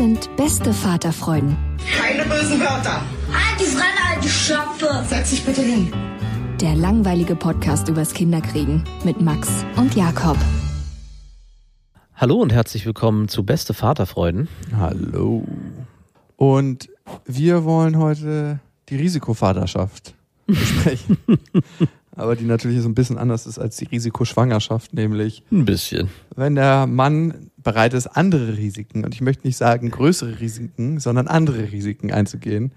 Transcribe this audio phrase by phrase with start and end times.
[0.00, 1.58] Sind beste Vaterfreuden.
[1.98, 3.02] Keine bösen Wörter.
[3.60, 5.04] Die Fremde, alte Schöpfe!
[5.06, 5.92] Setz dich bitte hin.
[6.58, 10.38] Der langweilige Podcast übers Kinderkriegen mit Max und Jakob.
[12.14, 14.48] Hallo und herzlich willkommen zu Beste Vaterfreuden.
[14.74, 15.44] Hallo.
[16.36, 16.88] Und
[17.26, 20.14] wir wollen heute die Risikovaterschaft
[20.46, 21.18] besprechen.
[22.16, 26.08] Aber die natürlich so ein bisschen anders ist als die Risikoschwangerschaft, nämlich Ein bisschen.
[26.36, 31.28] wenn der Mann bereit ist, andere Risiken, und ich möchte nicht sagen größere Risiken, sondern
[31.28, 32.72] andere Risiken einzugehen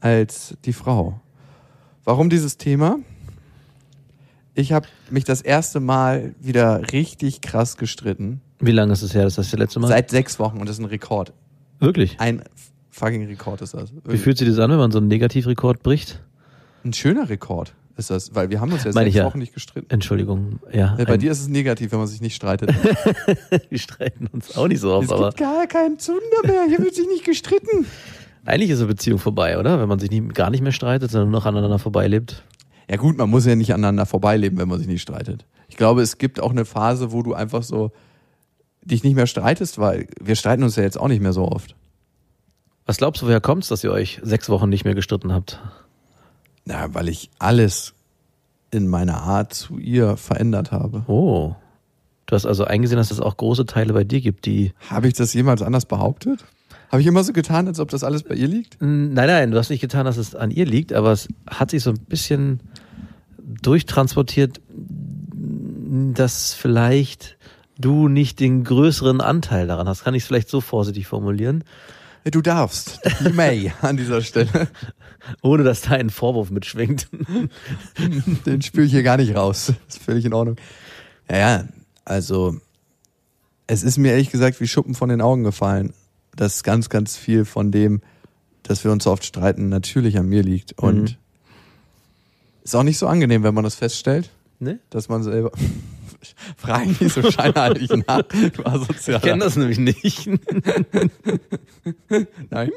[0.00, 1.20] als die Frau.
[2.04, 2.98] Warum dieses Thema?
[4.54, 8.40] Ich habe mich das erste Mal wieder richtig krass gestritten.
[8.60, 9.88] Wie lange ist es her, dass das das letzte Mal?
[9.88, 11.32] Seit sechs Wochen und das ist ein Rekord.
[11.80, 12.20] Wirklich?
[12.20, 12.42] Ein
[12.90, 13.92] fucking Rekord ist das.
[14.04, 16.22] Wie fühlt sich das an, wenn man so einen Negativrekord bricht?
[16.84, 19.24] Ein schöner Rekord ist das, weil wir haben uns ja Meine sechs ja.
[19.24, 19.90] Wochen nicht gestritten.
[19.90, 20.58] Entschuldigung.
[20.72, 20.96] Ja.
[21.06, 22.74] Bei dir ist es negativ, wenn man sich nicht streitet.
[23.70, 26.64] Wir streiten uns auch nicht so es oft, aber gibt gar keinen Zunder mehr.
[26.68, 27.86] Hier wird sich nicht gestritten.
[28.44, 29.80] eigentlich ist eine Beziehung vorbei, oder?
[29.80, 32.42] Wenn man sich nie, gar nicht mehr streitet, sondern nur noch aneinander vorbeilebt.
[32.90, 35.46] Ja gut, man muss ja nicht aneinander vorbeileben, wenn man sich nicht streitet.
[35.68, 37.92] Ich glaube, es gibt auch eine Phase, wo du einfach so
[38.82, 41.74] dich nicht mehr streitest, weil wir streiten uns ja jetzt auch nicht mehr so oft.
[42.86, 45.60] Was glaubst du, woher kommt's, dass ihr euch sechs Wochen nicht mehr gestritten habt?
[46.66, 47.93] Na, weil ich alles
[48.74, 51.04] in meiner Art zu ihr verändert habe.
[51.06, 51.54] Oh.
[52.26, 54.72] Du hast also eingesehen, dass es auch große Teile bei dir gibt, die.
[54.88, 56.44] Habe ich das jemals anders behauptet?
[56.90, 58.76] Habe ich immer so getan, als ob das alles bei ihr liegt?
[58.80, 61.82] Nein, nein, du hast nicht getan, dass es an ihr liegt, aber es hat sich
[61.82, 62.60] so ein bisschen
[63.62, 64.60] durchtransportiert,
[66.14, 67.36] dass vielleicht
[67.78, 70.04] du nicht den größeren Anteil daran hast.
[70.04, 71.64] Kann ich es vielleicht so vorsichtig formulieren,
[72.30, 73.00] Du darfst.
[73.22, 74.68] You may an dieser Stelle.
[75.42, 77.08] ohne dass da ein Vorwurf mitschwingt.
[78.46, 79.72] Den spüre ich hier gar nicht raus.
[79.88, 80.56] ist völlig in Ordnung.
[81.30, 81.64] Ja, ja,
[82.04, 82.56] also
[83.66, 85.92] es ist mir ehrlich gesagt wie Schuppen von den Augen gefallen,
[86.36, 88.00] dass ganz, ganz viel von dem,
[88.62, 90.78] dass wir uns so oft streiten, natürlich an mir liegt.
[90.78, 91.16] Und Mhm.
[92.64, 94.30] ist auch nicht so angenehm, wenn man das feststellt,
[94.60, 94.78] Ne?
[94.90, 95.52] dass man selber.
[96.56, 98.22] Frag mich nicht so scheinheilig nach.
[98.22, 99.18] Du asozialer.
[99.18, 100.28] Ich kenne das nämlich nicht.
[102.50, 102.70] Nein?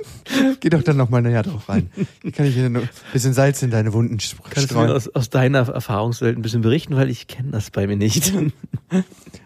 [0.59, 1.89] Geh doch dann noch mal näher drauf rein.
[2.21, 4.91] Hier kann ich hier nur ein bisschen Salz in deine Wunden Kannst du mir streuen.
[4.91, 8.33] aus, aus deiner Erfahrungswelt ein bisschen berichten, weil ich kenne das bei mir nicht.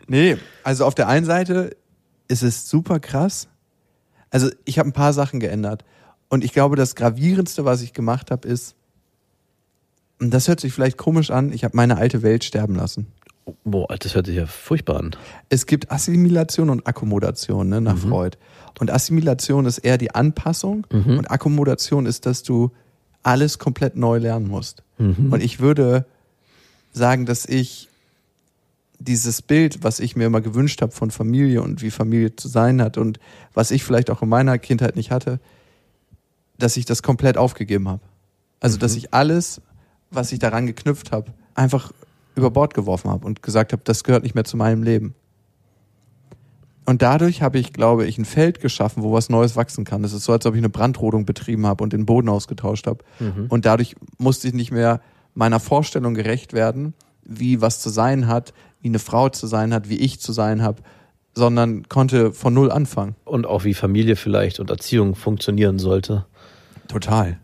[0.08, 1.78] Nee, also auf der einen Seite
[2.28, 3.48] ist es super krass.
[4.30, 5.86] Also ich habe ein paar Sachen geändert.
[6.28, 8.76] Und ich glaube, das Gravierendste, was ich gemacht habe, ist,
[10.20, 13.08] und das hört sich vielleicht komisch an, ich habe meine alte Welt sterben lassen.
[13.64, 15.16] Boah, das hört sich ja furchtbar an.
[15.50, 18.38] Es gibt Assimilation und Akkommodation ne, nach Freud.
[18.80, 20.86] Und Assimilation ist eher die Anpassung
[21.18, 22.72] und Akkommodation ist, dass du
[23.24, 24.84] alles komplett neu lernen musst.
[25.32, 26.06] Und ich würde
[26.94, 27.90] sagen, dass ich
[29.00, 32.82] dieses Bild, was ich mir immer gewünscht habe von Familie und wie Familie zu sein
[32.82, 33.20] hat und
[33.54, 35.40] was ich vielleicht auch in meiner Kindheit nicht hatte,
[36.60, 38.02] dass ich das komplett aufgegeben habe.
[38.60, 39.62] Also, dass ich alles,
[40.12, 41.92] was ich daran geknüpft habe, einfach
[42.36, 45.16] über Bord geworfen habe und gesagt habe, das gehört nicht mehr zu meinem Leben.
[46.86, 50.04] Und dadurch habe ich, glaube ich, ein Feld geschaffen, wo was Neues wachsen kann.
[50.04, 53.04] Es ist so, als ob ich eine Brandrodung betrieben habe und den Boden ausgetauscht habe.
[53.50, 55.00] Und dadurch musste ich nicht mehr
[55.36, 56.94] meiner Vorstellung gerecht werden,
[57.24, 60.64] wie was zu sein hat, wie eine Frau zu sein hat, wie ich zu sein
[60.64, 60.82] habe,
[61.34, 63.16] sondern konnte von null anfangen.
[63.26, 66.26] Und auch wie Familie vielleicht und Erziehung funktionieren sollte.
[66.88, 67.40] Total.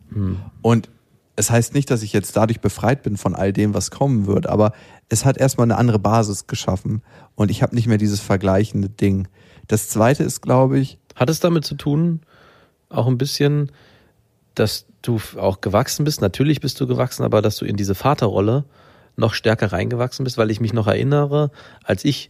[0.62, 0.90] Und
[1.38, 4.48] es heißt nicht, dass ich jetzt dadurch befreit bin von all dem, was kommen wird,
[4.48, 4.74] aber
[5.08, 7.04] es hat erstmal eine andere Basis geschaffen
[7.36, 9.28] und ich habe nicht mehr dieses vergleichende Ding.
[9.68, 12.22] Das zweite ist, glaube ich, Hat es damit zu tun,
[12.90, 13.72] auch ein bisschen,
[14.56, 16.22] dass du auch gewachsen bist?
[16.22, 18.66] Natürlich bist du gewachsen, aber dass du in diese Vaterrolle
[19.16, 21.52] noch stärker reingewachsen bist, weil ich mich noch erinnere,
[21.84, 22.30] als ich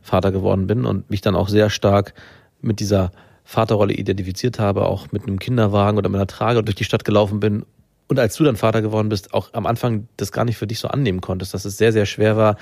[0.00, 2.14] Vater geworden bin und mich dann auch sehr stark
[2.60, 3.12] mit dieser
[3.44, 7.38] Vaterrolle identifiziert habe, auch mit einem Kinderwagen oder mit einer Trage durch die Stadt gelaufen
[7.38, 7.64] bin.
[8.12, 10.78] Und als du dann Vater geworden bist, auch am Anfang das gar nicht für dich
[10.78, 12.56] so annehmen konntest, dass es sehr, sehr schwer war.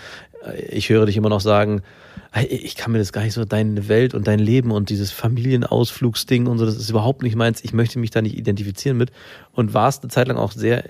[0.68, 1.82] Ich höre dich immer noch sagen,
[2.30, 5.10] "Ey, ich kann mir das gar nicht so, deine Welt und dein Leben und dieses
[5.10, 7.64] Familienausflugsding und so, das ist überhaupt nicht meins.
[7.64, 9.10] Ich möchte mich da nicht identifizieren mit.
[9.50, 10.84] Und warst eine Zeit lang auch sehr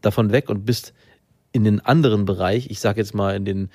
[0.00, 0.94] davon weg und bist
[1.52, 3.68] in den anderen Bereich, ich sage jetzt mal in den,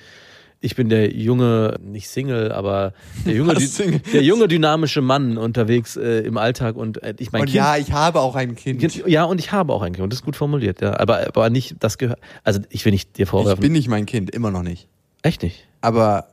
[0.64, 2.92] ich bin der junge, nicht Single, aber
[3.26, 4.00] der junge, Single?
[4.12, 7.56] der junge dynamische Mann unterwegs äh, im Alltag und äh, ich mein Und Kind.
[7.56, 8.82] ja, ich habe auch ein Kind.
[9.06, 10.98] ja, und ich habe auch ein Kind und das ist gut formuliert, ja.
[10.98, 13.60] Aber, aber nicht, das gehört, also ich will nicht dir Ich vorwerfen.
[13.60, 14.88] bin nicht mein Kind, immer noch nicht.
[15.22, 15.66] echt nicht.
[15.80, 16.28] Aber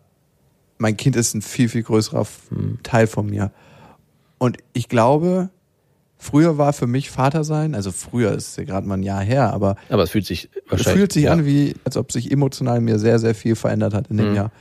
[0.77, 2.50] mein Kind ist ein viel, viel größerer F-
[2.84, 3.51] Teil von mir.
[4.39, 5.50] Und ich glaube,
[6.24, 9.52] früher war für mich Vater sein, also früher ist ja gerade mal ein Jahr her,
[9.54, 11.00] aber Aber es fühlt sich es wahrscheinlich.
[11.00, 11.34] fühlt sich ja.
[11.34, 14.36] an, wie, als ob sich emotional mir sehr, sehr viel verändert hat in dem Mhm.
[14.36, 14.52] Jahr.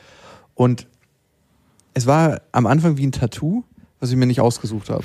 [0.55, 0.87] Und
[1.95, 3.63] es war am Anfang wie ein Tattoo,
[4.01, 5.05] was ich mir nicht ausgesucht habe.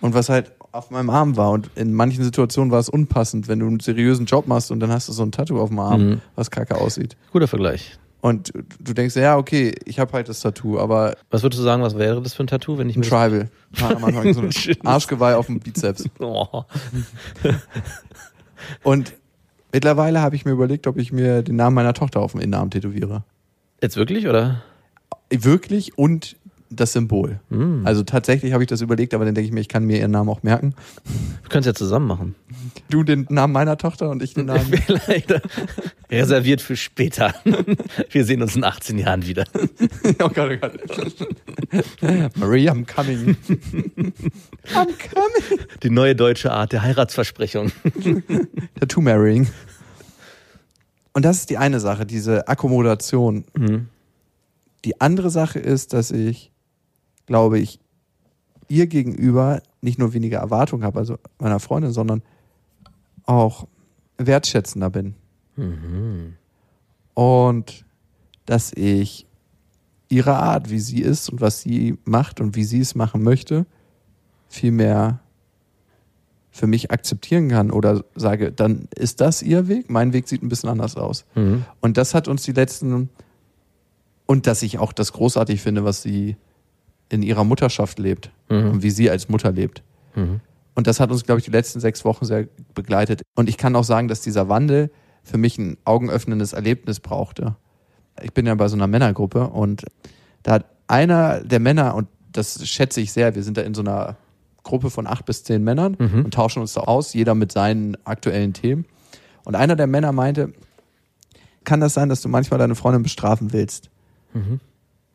[0.00, 1.50] Und was halt auf meinem Arm war.
[1.50, 4.90] Und in manchen Situationen war es unpassend, wenn du einen seriösen Job machst und dann
[4.90, 6.20] hast du so ein Tattoo auf dem Arm, Mhm.
[6.34, 7.16] was kacke aussieht.
[7.32, 7.98] Guter Vergleich.
[8.24, 11.82] Und du denkst, ja, okay, ich habe halt das Tattoo, aber Was würdest du sagen,
[11.82, 13.50] was wäre das für ein Tattoo, wenn ich ein mir Tribal.
[13.72, 14.50] War am Anfang so ein
[14.86, 16.08] Arschgeweih auf dem Bizeps.
[16.20, 16.64] Oh.
[18.82, 19.12] Und
[19.72, 22.70] mittlerweile habe ich mir überlegt, ob ich mir den Namen meiner Tochter auf den Innenarm
[22.70, 23.24] tätowiere.
[23.82, 24.62] Jetzt wirklich, oder?
[25.28, 26.36] Wirklich und
[26.74, 27.40] das Symbol.
[27.50, 27.82] Hm.
[27.84, 30.10] Also tatsächlich habe ich das überlegt, aber dann denke ich mir, ich kann mir ihren
[30.10, 30.74] Namen auch merken.
[31.42, 32.34] Wir können es ja zusammen machen.
[32.90, 34.66] Du den Namen meiner Tochter und ich den Namen.
[34.86, 35.32] Vielleicht
[36.10, 37.34] reserviert für später.
[38.10, 39.44] Wir sehen uns in 18 Jahren wieder.
[40.22, 42.36] oh Gott, oh Gott.
[42.36, 43.36] Marie, I'm coming.
[44.72, 45.60] I'm coming.
[45.82, 47.72] Die neue deutsche Art der Heiratsversprechung.
[48.78, 49.48] Tattoo Marrying.
[51.14, 53.44] Und das ist die eine Sache, diese Akkommodation.
[53.56, 53.88] Mhm.
[54.84, 56.50] Die andere Sache ist, dass ich,
[57.26, 57.80] glaube ich,
[58.68, 62.22] ihr gegenüber nicht nur weniger Erwartungen habe, also meiner Freundin, sondern
[63.26, 63.66] auch
[64.18, 65.14] wertschätzender bin.
[67.14, 67.84] Und
[68.46, 69.26] dass ich
[70.08, 73.66] ihre Art, wie sie ist und was sie macht und wie sie es machen möchte,
[74.48, 75.20] viel mehr
[76.50, 80.48] für mich akzeptieren kann oder sage, dann ist das ihr Weg, mein Weg sieht ein
[80.48, 81.24] bisschen anders aus.
[81.34, 81.64] Mhm.
[81.80, 83.10] Und das hat uns die letzten,
[84.26, 86.36] und dass ich auch das großartig finde, was sie
[87.08, 88.70] in ihrer Mutterschaft lebt Mhm.
[88.70, 89.82] und wie sie als Mutter lebt.
[90.14, 90.40] Mhm.
[90.74, 93.22] Und das hat uns, glaube ich, die letzten sechs Wochen sehr begleitet.
[93.36, 94.90] Und ich kann auch sagen, dass dieser Wandel
[95.22, 97.54] für mich ein augenöffnendes Erlebnis brauchte.
[98.22, 99.84] Ich bin ja bei so einer Männergruppe und
[100.42, 103.80] da hat einer der Männer, und das schätze ich sehr, wir sind da in so
[103.82, 104.16] einer
[104.64, 106.24] Gruppe von acht bis zehn Männern Mhm.
[106.24, 108.84] und tauschen uns da aus, jeder mit seinen aktuellen Themen.
[109.44, 110.52] Und einer der Männer meinte,
[111.64, 113.90] kann das sein, dass du manchmal deine Freundin bestrafen willst?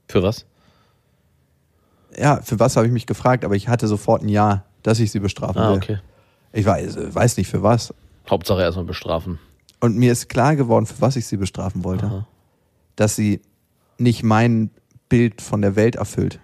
[0.08, 0.46] Für was?
[2.18, 5.12] Ja, für was habe ich mich gefragt, aber ich hatte sofort ein Ja, dass ich
[5.12, 5.78] sie bestrafen Ah, will.
[5.78, 5.98] okay.
[6.54, 7.94] Ich weiß, weiß nicht für was.
[8.30, 9.40] Hauptsache erstmal bestrafen.
[9.80, 12.06] Und mir ist klar geworden, für was ich sie bestrafen wollte.
[12.08, 12.28] Aha.
[12.96, 13.42] Dass sie
[13.98, 14.72] nicht mein
[15.10, 16.40] Bild von der Welt erfüllt.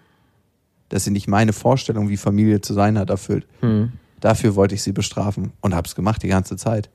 [0.90, 3.48] Dass sie nicht meine Vorstellung, wie Familie zu sein hat, erfüllt.
[3.62, 3.94] Mhm.
[4.22, 6.90] Dafür wollte ich sie bestrafen und habe es gemacht die ganze Zeit.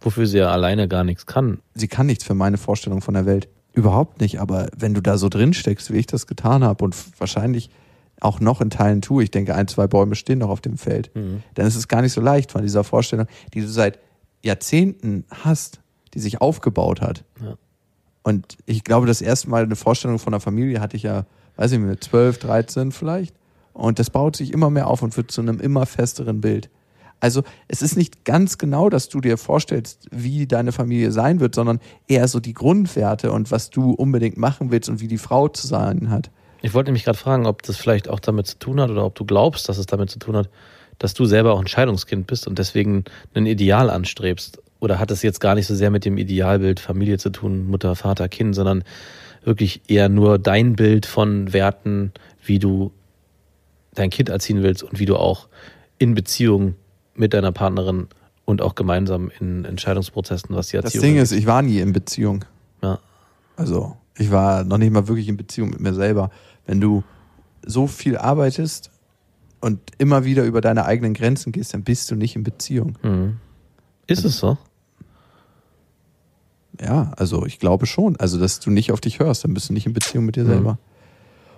[0.00, 1.60] Wofür sie ja alleine gar nichts kann.
[1.74, 3.48] Sie kann nichts für meine Vorstellung von der Welt.
[3.72, 4.40] Überhaupt nicht.
[4.40, 7.70] Aber wenn du da so drin steckst, wie ich das getan habe und wahrscheinlich
[8.20, 11.10] auch noch in Teilen tue, ich denke, ein, zwei Bäume stehen noch auf dem Feld,
[11.14, 13.98] dann ist es gar nicht so leicht von dieser Vorstellung, die du seit
[14.42, 15.80] Jahrzehnten hast,
[16.14, 17.24] die sich aufgebaut hat.
[17.42, 17.56] Ja.
[18.22, 21.72] Und ich glaube, das erste Mal eine Vorstellung von einer Familie hatte ich ja, weiß
[21.72, 23.34] ich nicht, mit 12, 13 vielleicht.
[23.74, 26.70] Und das baut sich immer mehr auf und wird zu einem immer festeren Bild.
[27.20, 31.54] Also es ist nicht ganz genau, dass du dir vorstellst, wie deine Familie sein wird,
[31.54, 35.48] sondern eher so die Grundwerte und was du unbedingt machen willst und wie die Frau
[35.48, 36.30] zu sein hat.
[36.64, 39.14] Ich wollte mich gerade fragen, ob das vielleicht auch damit zu tun hat oder ob
[39.14, 40.48] du glaubst, dass es damit zu tun hat,
[40.98, 43.04] dass du selber auch ein Scheidungskind bist und deswegen
[43.34, 44.62] ein Ideal anstrebst.
[44.80, 47.94] Oder hat es jetzt gar nicht so sehr mit dem Idealbild Familie zu tun, Mutter,
[47.96, 48.82] Vater, Kind, sondern
[49.44, 52.92] wirklich eher nur dein Bild von Werten, wie du
[53.92, 55.48] dein Kind erziehen willst und wie du auch
[55.98, 56.76] in Beziehung
[57.14, 58.08] mit deiner Partnerin
[58.46, 61.24] und auch gemeinsam in Entscheidungsprozessen, was die Das Erziehung Ding angeht.
[61.24, 62.46] ist, ich war nie in Beziehung.
[62.82, 63.00] ja.
[63.54, 66.30] Also ich war noch nicht mal wirklich in Beziehung mit mir selber.
[66.66, 67.04] Wenn du
[67.64, 68.90] so viel arbeitest
[69.60, 72.96] und immer wieder über deine eigenen Grenzen gehst, dann bist du nicht in Beziehung.
[73.02, 73.36] Mhm.
[74.06, 74.58] Ist es so?
[76.80, 78.16] Ja, also ich glaube schon.
[78.16, 80.44] Also, dass du nicht auf dich hörst, dann bist du nicht in Beziehung mit dir
[80.44, 80.48] Mhm.
[80.48, 80.78] selber.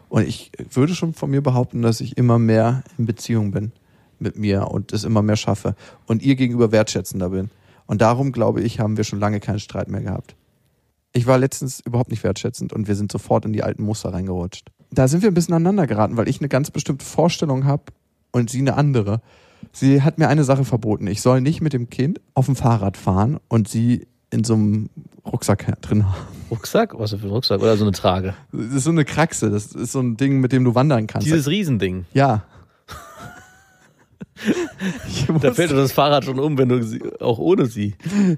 [0.09, 3.73] Und ich würde schon von mir behaupten, dass ich immer mehr in Beziehung bin
[4.19, 5.75] mit mir und es immer mehr schaffe
[6.07, 7.51] und ihr gegenüber wertschätzender bin.
[7.87, 10.37] Und darum, glaube ich, haben wir schon lange keinen Streit mehr gehabt.
[11.13, 14.71] Ich war letztens überhaupt nicht wertschätzend und wir sind sofort in die alten Muster reingerutscht.
[14.97, 17.85] Da sind wir ein bisschen aneinander geraten, weil ich eine ganz bestimmte Vorstellung habe
[18.33, 19.21] und sie eine andere.
[19.71, 21.07] Sie hat mir eine Sache verboten.
[21.07, 24.89] Ich soll nicht mit dem Kind auf dem Fahrrad fahren und sie in so einem
[25.25, 26.15] Rucksack drin haben.
[26.51, 26.99] Rucksack?
[26.99, 27.61] Was für ein Rucksack?
[27.61, 28.35] Oder so eine Trage?
[28.53, 29.51] Das ist so eine Kraxe.
[29.51, 31.27] Das ist so ein Ding, mit dem du wandern kannst.
[31.27, 32.07] Dieses Riesending.
[32.13, 32.45] ja.
[35.41, 37.95] Da fällt dir das Fahrrad schon um, wenn du sie, auch ohne sie.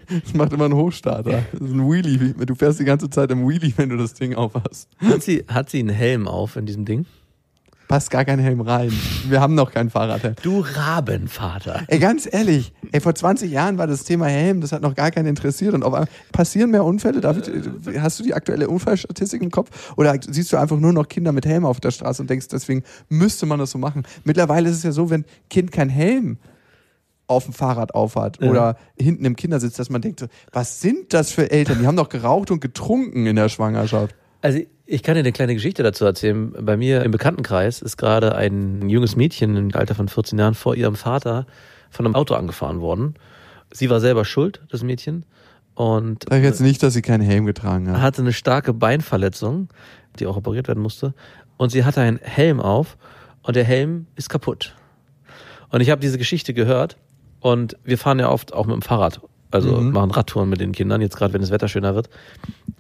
[0.09, 1.45] Das macht immer einen Hochstarter.
[1.53, 2.35] Das ist ein Wheelie.
[2.47, 4.89] Du fährst die ganze Zeit im Wheelie, wenn du das Ding aufhast.
[4.99, 7.07] Hat sie, hat sie einen Helm auf in diesem Ding?
[7.89, 8.93] Passt gar kein Helm rein.
[9.29, 10.35] Wir haben noch kein Fahrradhelm.
[10.43, 11.85] Du Rabenvater.
[11.87, 15.11] Ey, ganz ehrlich, ey, vor 20 Jahren war das Thema Helm, das hat noch gar
[15.11, 15.73] keinen interessiert.
[15.73, 17.23] Und auf einmal passieren mehr Unfälle?
[17.23, 17.51] David,
[17.99, 19.95] hast du die aktuelle Unfallstatistik im Kopf?
[19.97, 22.83] Oder siehst du einfach nur noch Kinder mit Helm auf der Straße und denkst, deswegen
[23.09, 24.03] müsste man das so machen?
[24.25, 26.37] Mittlerweile ist es ja so, wenn ein Kind kein Helm
[27.27, 28.51] auf dem Fahrrad aufhat Ja.
[28.51, 31.79] oder hinten im Kindersitz, dass man denkt, was sind das für Eltern?
[31.81, 34.15] Die haben doch geraucht und getrunken in der Schwangerschaft.
[34.43, 36.51] Also ich kann dir eine kleine Geschichte dazu erzählen.
[36.61, 40.75] Bei mir im Bekanntenkreis ist gerade ein junges Mädchen im Alter von 14 Jahren vor
[40.75, 41.47] ihrem Vater
[41.91, 43.15] von einem Auto angefahren worden.
[43.71, 45.27] Sie war selber schuld, das Mädchen,
[45.75, 48.01] und Sag jetzt nicht, dass sie keinen Helm getragen hat.
[48.01, 49.69] hatte eine starke Beinverletzung,
[50.19, 51.15] die auch operiert werden musste.
[51.59, 52.97] Und sie hatte einen Helm auf
[53.43, 54.75] und der Helm ist kaputt.
[55.69, 56.97] Und ich habe diese Geschichte gehört
[57.41, 59.21] und wir fahren ja oft auch mit dem Fahrrad.
[59.51, 62.11] Also machen Radtouren mit den Kindern, jetzt gerade wenn das Wetter schöner wird.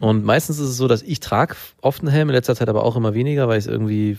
[0.00, 2.84] Und meistens ist es so, dass ich trage oft einen Helm, in letzter Zeit aber
[2.84, 4.18] auch immer weniger, weil ich es irgendwie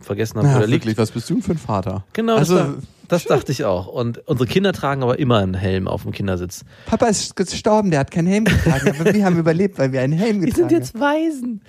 [0.00, 0.84] vergessen habe, Ja, der liegt.
[0.84, 2.04] wirklich, was bist du denn für ein Vater?
[2.12, 2.74] Genau, also, das, da-
[3.08, 3.88] das dachte ich auch.
[3.88, 6.64] Und unsere Kinder tragen aber immer einen Helm auf dem Kindersitz.
[6.86, 10.12] Papa ist gestorben, der hat keinen Helm getragen, aber wir haben überlebt, weil wir einen
[10.12, 11.62] Helm Wir getragen sind jetzt Waisen.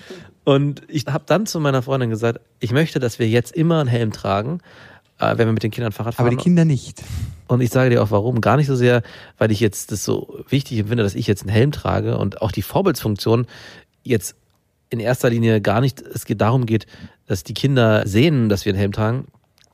[0.44, 3.90] Und ich habe dann zu meiner Freundin gesagt, ich möchte, dass wir jetzt immer einen
[3.90, 4.60] Helm tragen,
[5.20, 6.26] äh, wenn wir mit den Kindern Fahrrad haben.
[6.26, 6.38] Aber fahren.
[6.38, 7.04] die Kinder nicht.
[7.48, 8.42] Und ich sage dir auch warum.
[8.42, 9.02] Gar nicht so sehr,
[9.38, 12.52] weil ich jetzt das so wichtig empfinde, dass ich jetzt einen Helm trage und auch
[12.52, 13.48] die Vorbildsfunktion
[14.04, 14.36] jetzt
[14.90, 16.88] in erster Linie gar nicht, es geht darum geht,
[17.28, 19.28] dass die Kinder sehen, dass wir einen Helm tragen.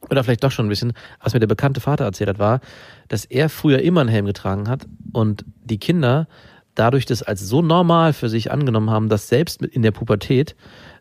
[0.09, 2.59] Oder vielleicht doch schon ein bisschen, was mir der bekannte Vater erzählt hat, war,
[3.07, 6.27] dass er früher immer einen Helm getragen hat und die Kinder
[6.75, 10.55] dadurch das als so normal für sich angenommen haben, dass selbst in der Pubertät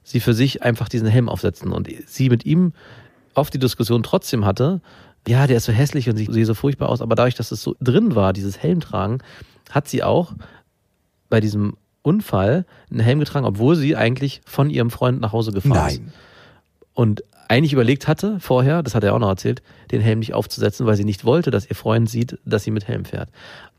[0.04, 2.72] sie für sich einfach diesen Helm aufsetzen und sie mit ihm
[3.34, 4.80] oft die Diskussion trotzdem hatte,
[5.26, 7.76] ja, der ist so hässlich und sieht so furchtbar aus, aber dadurch, dass es so
[7.80, 9.22] drin war, dieses Helmtragen,
[9.70, 10.34] hat sie auch
[11.30, 15.88] bei diesem Unfall einen Helm getragen, obwohl sie eigentlich von ihrem Freund nach Hause gefahren
[15.88, 16.00] ist.
[16.00, 16.12] Nein.
[16.92, 20.86] Und eigentlich überlegt hatte vorher, das hat er auch noch erzählt, den Helm nicht aufzusetzen,
[20.86, 23.28] weil sie nicht wollte, dass ihr Freund sieht, dass sie mit Helm fährt.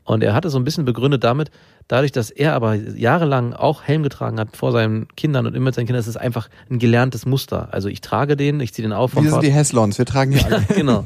[0.04, 1.50] Und er hatte so ein bisschen begründet damit,
[1.88, 5.74] dadurch, dass er aber jahrelang auch Helm getragen hat vor seinen Kindern und immer mit
[5.74, 7.68] seinen Kindern, ist es einfach ein gelerntes Muster.
[7.72, 9.16] Also ich trage den, ich ziehe den auf.
[9.16, 10.62] Wir sind die Heslons, wir tragen die alle.
[10.74, 11.04] genau.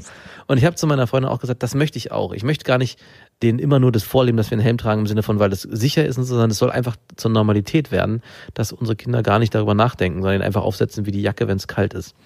[0.50, 2.32] Und ich habe zu meiner Freundin auch gesagt, das möchte ich auch.
[2.32, 2.98] Ich möchte gar nicht
[3.42, 5.62] denen immer nur das vorleben, dass wir einen Helm tragen im Sinne von, weil es
[5.62, 8.20] sicher ist, sondern es soll einfach zur Normalität werden,
[8.52, 11.56] dass unsere Kinder gar nicht darüber nachdenken, sondern ihn einfach aufsetzen wie die Jacke, wenn
[11.56, 12.16] es kalt ist.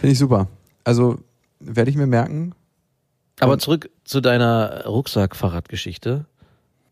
[0.00, 0.48] Finde ich super.
[0.84, 1.18] Also
[1.60, 2.54] werde ich mir merken.
[3.40, 6.26] Aber zurück zu deiner Rucksack-Fahrradgeschichte.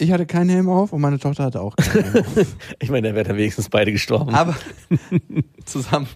[0.04, 2.46] Ich hatte keinen Helm auf und meine Tochter hatte auch keinen Helm auf.
[2.78, 4.34] Ich meine, da wären dann wenigstens beide gestorben.
[4.34, 4.54] Aber
[5.64, 6.06] zusammen.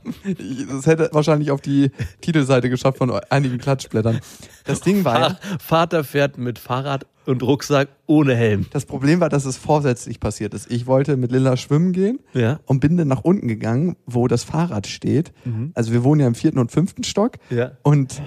[0.71, 1.91] Das hätte wahrscheinlich auf die
[2.21, 4.21] Titelseite geschafft von einigen Klatschblättern.
[4.65, 8.67] Das Ding war ja, Vater fährt mit Fahrrad und Rucksack ohne Helm.
[8.73, 10.71] das Problem war, dass es vorsätzlich passiert ist.
[10.71, 12.61] Ich wollte mit Lilla schwimmen gehen Ja.
[12.67, 15.33] und bin dann nach unten gegangen, wo das Fahrrad steht.
[15.75, 17.33] Also wir wohnen ja im vierten und fünften Stock.
[17.51, 17.73] Ja.
[17.83, 18.21] Und,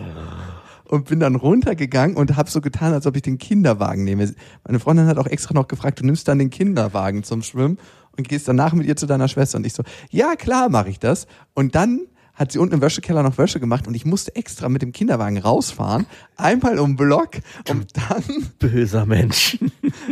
[0.92, 4.34] und bin dann runtergegangen und habe so getan, als ob ich den Kinderwagen nehme.
[4.66, 7.78] Meine Freundin hat auch extra noch gefragt, du nimmst dann den Kinderwagen zum Schwimmen
[8.18, 9.58] und gehst danach mit ihr zu deiner Schwester.
[9.58, 11.28] Und ich so, ja klar mache ich das.
[11.54, 12.02] Und dann
[12.34, 15.38] hat sie unten im Wäschekeller noch Wäsche gemacht und ich musste extra mit dem Kinderwagen
[15.38, 17.32] rausfahren, einmal um Block,
[17.70, 18.24] um dann
[18.60, 19.58] Böser Mensch.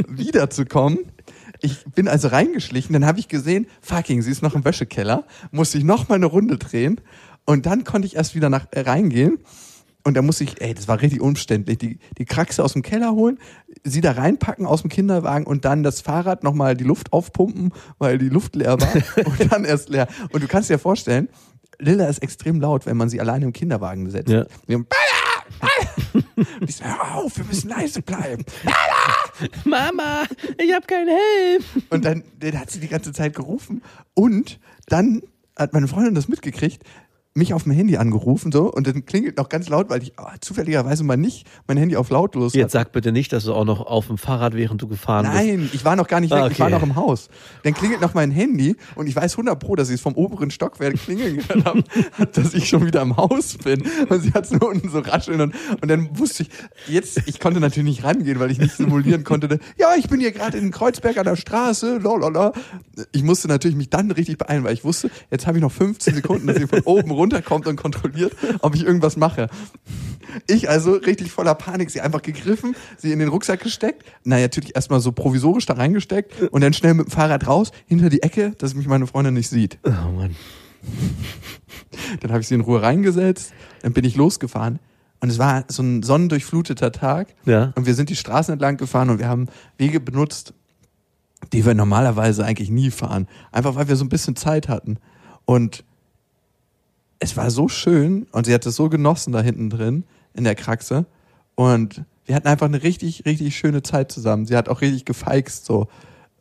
[0.07, 1.00] wiederzukommen.
[1.62, 5.77] Ich bin also reingeschlichen, dann habe ich gesehen, fucking, sie ist noch im Wäschekeller, musste
[5.77, 7.01] ich noch mal eine Runde drehen
[7.45, 9.39] und dann konnte ich erst wieder nach äh, reingehen
[10.03, 13.11] und da musste ich, ey, das war richtig umständlich, die, die Kraxe aus dem Keller
[13.11, 13.37] holen,
[13.83, 17.73] sie da reinpacken aus dem Kinderwagen und dann das Fahrrad noch mal die Luft aufpumpen,
[17.97, 20.07] weil die Luft leer war und dann erst leer.
[20.31, 21.29] Und du kannst dir vorstellen,
[21.79, 24.29] Lilla ist extrem laut, wenn man sie alleine im Kinderwagen setzt.
[24.29, 24.45] Ja.
[26.61, 28.45] Und ich so, hör auf, wir müssen leise bleiben.
[29.65, 30.23] Mama,
[30.57, 31.63] ich habe keinen Helm.
[31.89, 33.81] Und dann, dann hat sie die ganze Zeit gerufen.
[34.13, 35.21] Und dann
[35.55, 36.83] hat meine Freundin das mitgekriegt.
[37.36, 40.25] Mich auf dem Handy angerufen so und dann klingelt noch ganz laut, weil ich oh,
[40.41, 42.86] zufälligerweise mal nicht mein Handy auf lautlos Jetzt hatte.
[42.86, 45.36] sag bitte nicht, dass du auch noch auf dem Fahrrad, während du gefahren bist.
[45.36, 46.75] Nein, ich war noch gar nicht weg, Ah, ich war okay.
[46.75, 47.29] noch im Haus.
[47.63, 50.50] Dann klingelt noch mein Handy und ich weiß 100 pro, dass ich es vom oberen
[50.50, 51.83] Stockwerk klingeln gehört habe,
[52.33, 53.83] dass ich schon wieder im Haus bin.
[54.09, 56.50] Und sie hat es nur unten so rascheln und, und dann wusste ich,
[56.88, 59.59] jetzt, ich konnte natürlich nicht rangehen, weil ich nicht simulieren konnte.
[59.77, 62.53] Ja, ich bin hier gerade in Kreuzberg an der Straße, lolala.
[63.12, 66.15] Ich musste natürlich mich dann richtig beeilen, weil ich wusste, jetzt habe ich noch 15
[66.15, 69.47] Sekunden, dass sie von oben runterkommt und kontrolliert, ob ich irgendwas mache.
[70.47, 74.75] Ich also richtig voller Panik, sie einfach gegriffen, sie in den Rucksack gesteckt, na natürlich
[74.75, 78.51] erstmal so provisorisch da reingesteckt und dann schnell mit dem Fahrrad raus, hinter die Ecke,
[78.57, 79.79] dass mich meine Freundin nicht sieht.
[79.83, 80.35] Oh Mann.
[82.21, 84.79] Dann habe ich sie in Ruhe reingesetzt, dann bin ich losgefahren
[85.19, 87.73] und es war so ein sonnendurchfluteter Tag Ja.
[87.75, 89.47] und wir sind die Straßen entlang gefahren und wir haben
[89.77, 90.53] Wege benutzt,
[91.53, 94.97] die wir normalerweise eigentlich nie fahren, einfach weil wir so ein bisschen Zeit hatten
[95.45, 95.83] und
[97.19, 100.55] es war so schön und sie hat es so genossen da hinten drin in der
[100.55, 101.05] Kraxe
[101.55, 104.45] und wir hatten einfach eine richtig, richtig schöne Zeit zusammen.
[104.45, 105.88] Sie hat auch richtig gefeixt so,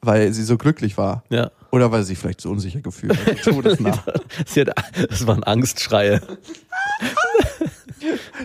[0.02, 1.25] weil sie so glücklich war.
[1.30, 1.50] Ja.
[1.70, 4.04] Oder weil sie sich vielleicht so unsicher gefühlt hat, todesnah.
[4.47, 4.70] Sie hat,
[5.11, 6.23] das waren Angstschreie.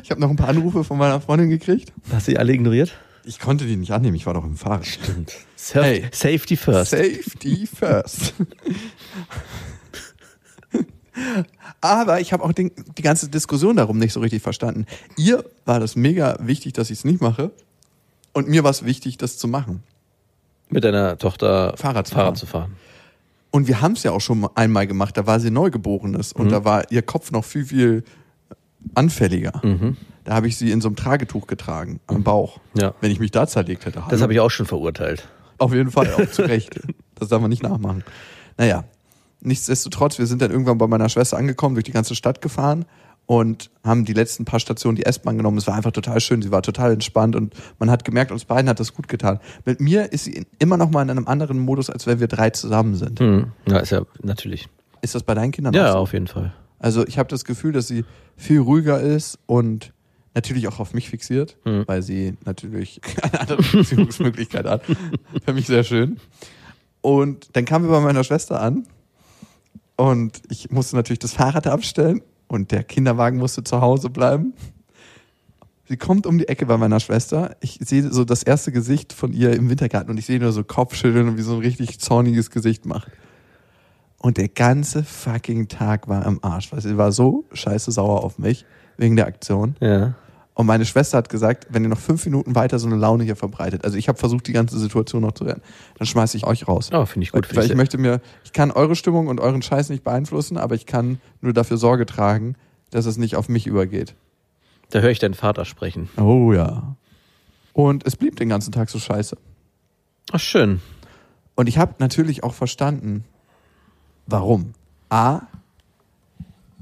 [0.04, 1.94] Ich habe noch ein paar Anrufe von meiner Freundin gekriegt.
[2.12, 2.94] Hast du die alle ignoriert?
[3.24, 4.86] Ich konnte die nicht annehmen, ich war doch im Fahrrad.
[4.86, 5.34] Stimmt.
[5.72, 6.10] Hey.
[6.12, 6.92] Safety first.
[6.92, 8.34] Safety first.
[11.82, 14.86] Aber ich habe auch den, die ganze Diskussion darum nicht so richtig verstanden.
[15.17, 17.51] Ihr war das mega wichtig, dass ich es nicht mache.
[18.34, 19.84] Und mir war es wichtig, das zu machen.
[20.70, 22.36] Mit deiner Tochter Fahrrad zu Fahrrad fahren.
[22.36, 22.75] zu fahren.
[23.51, 25.15] Und wir haben es ja auch schon einmal gemacht.
[25.15, 28.03] Da war sie Neugeborenes und da war ihr Kopf noch viel, viel
[28.96, 29.62] anfälliger.
[30.24, 32.60] Da habe ich sie in so einem Tragetuch getragen, am Bauch.
[32.74, 32.96] Ja.
[33.01, 34.01] Wenn ich mich da zerlegt hätte.
[34.10, 35.27] Das habe ich auch schon verurteilt.
[35.60, 36.79] Auf jeden Fall, auch zu Recht.
[37.15, 38.03] Das darf man nicht nachmachen.
[38.58, 38.86] Naja,
[39.44, 42.86] nichtsdestotrotz, wir sind dann irgendwann bei meiner Schwester angekommen, durch die ganze Stadt gefahren
[43.26, 45.58] und haben die letzten paar Stationen die S-Bahn genommen.
[45.58, 48.68] Es war einfach total schön, sie war total entspannt und man hat gemerkt, uns beiden
[48.70, 49.40] hat das gut getan.
[49.66, 52.50] Mit mir ist sie immer noch mal in einem anderen Modus, als wenn wir drei
[52.50, 53.20] zusammen sind.
[53.20, 53.52] Hm.
[53.68, 54.68] Ja, ist ja natürlich.
[55.02, 55.98] Ist das bei deinen Kindern Ja, so?
[56.00, 56.54] auf jeden Fall.
[56.80, 58.04] Also ich habe das Gefühl, dass sie
[58.36, 59.94] viel ruhiger ist und
[60.36, 61.84] natürlich auch auf mich fixiert, Mhm.
[61.86, 64.82] weil sie natürlich keine andere Beziehungsmöglichkeit hat.
[65.46, 66.18] Für mich sehr schön.
[67.02, 68.86] Und dann kamen wir bei meiner Schwester an
[69.96, 74.54] und ich musste natürlich das Fahrrad abstellen und der Kinderwagen musste zu Hause bleiben.
[75.86, 77.56] Sie kommt um die Ecke bei meiner Schwester.
[77.60, 80.63] Ich sehe so das erste Gesicht von ihr im Wintergarten und ich sehe nur so
[80.63, 83.12] Kopfschütteln und wie so ein richtig zorniges Gesicht macht.
[84.17, 88.39] Und der ganze fucking Tag war am Arsch, weil sie war so scheiße sauer auf
[88.39, 88.65] mich
[88.96, 89.76] wegen der Aktion.
[89.82, 90.15] Ja.
[90.56, 93.36] Und meine Schwester hat gesagt, wenn ihr noch fünf Minuten weiter so eine Laune hier
[93.36, 95.62] verbreitet, also ich habe versucht, die ganze Situation noch zu retten,
[95.98, 96.89] dann schmeiße ich euch raus.
[96.94, 97.50] Oh, finde ich gut.
[97.50, 100.76] Weil, weil ich möchte mir, ich kann eure Stimmung und euren Scheiß nicht beeinflussen, aber
[100.76, 102.56] ich kann nur dafür Sorge tragen,
[102.92, 104.16] dass es nicht auf mich übergeht.
[104.92, 106.10] Da höre ich deinen Vater sprechen.
[106.18, 106.96] Oh ja.
[107.74, 109.36] Und es blieb den ganzen Tag so scheiße.
[110.32, 110.82] Ach, schön.
[111.56, 113.24] Und ich habe natürlich auch verstanden,
[114.28, 114.74] warum.
[115.10, 115.42] A,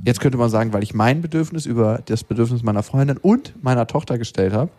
[0.05, 3.87] jetzt könnte man sagen, weil ich mein Bedürfnis über das Bedürfnis meiner Freundin und meiner
[3.87, 4.71] Tochter gestellt habe.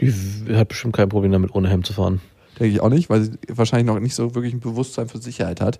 [0.00, 2.20] Die hat bestimmt kein Problem damit, ohne Hemd zu fahren.
[2.58, 5.60] Denke ich auch nicht, weil sie wahrscheinlich noch nicht so wirklich ein Bewusstsein für Sicherheit
[5.60, 5.78] hat.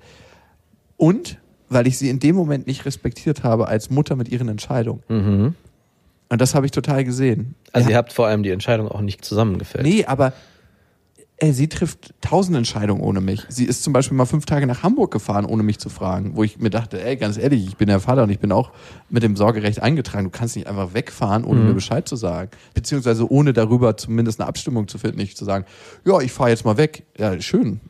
[0.96, 1.38] Und
[1.68, 5.02] weil ich sie in dem Moment nicht respektiert habe als Mutter mit ihren Entscheidungen.
[5.08, 5.54] Mhm.
[6.28, 7.54] Und das habe ich total gesehen.
[7.72, 7.92] Also Ja.
[7.92, 9.84] ihr habt vor allem die Entscheidung auch nicht zusammengefällt.
[9.84, 10.32] Nee, aber
[11.40, 13.44] ey, sie trifft tausend Entscheidungen ohne mich.
[13.48, 16.44] Sie ist zum Beispiel mal fünf Tage nach Hamburg gefahren, ohne mich zu fragen, wo
[16.44, 18.72] ich mir dachte, ey, ganz ehrlich, ich bin der Vater und ich bin auch
[19.08, 20.24] mit dem Sorgerecht eingetragen.
[20.24, 22.50] Du kannst nicht einfach wegfahren, ohne mir Bescheid zu sagen.
[22.74, 25.64] Beziehungsweise ohne darüber zumindest eine Abstimmung zu finden, nicht zu sagen,
[26.04, 27.04] ja, ich fahre jetzt mal weg.
[27.18, 27.80] Ja, schön.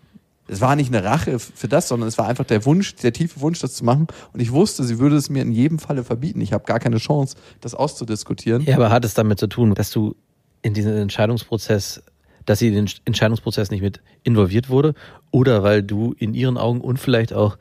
[0.46, 3.40] Es war nicht eine Rache für das, sondern es war einfach der Wunsch, der tiefe
[3.40, 4.08] Wunsch, das zu machen.
[4.32, 6.40] Und ich wusste, sie würde es mir in jedem Falle verbieten.
[6.40, 8.62] Ich habe gar keine Chance, das auszudiskutieren.
[8.62, 10.16] Ja, aber hat es damit zu tun, dass du
[10.62, 12.02] in diesen Entscheidungsprozess,
[12.50, 14.94] dass sie in den Entscheidungsprozess nicht mit involviert wurde
[15.30, 17.56] oder weil du in ihren Augen und vielleicht auch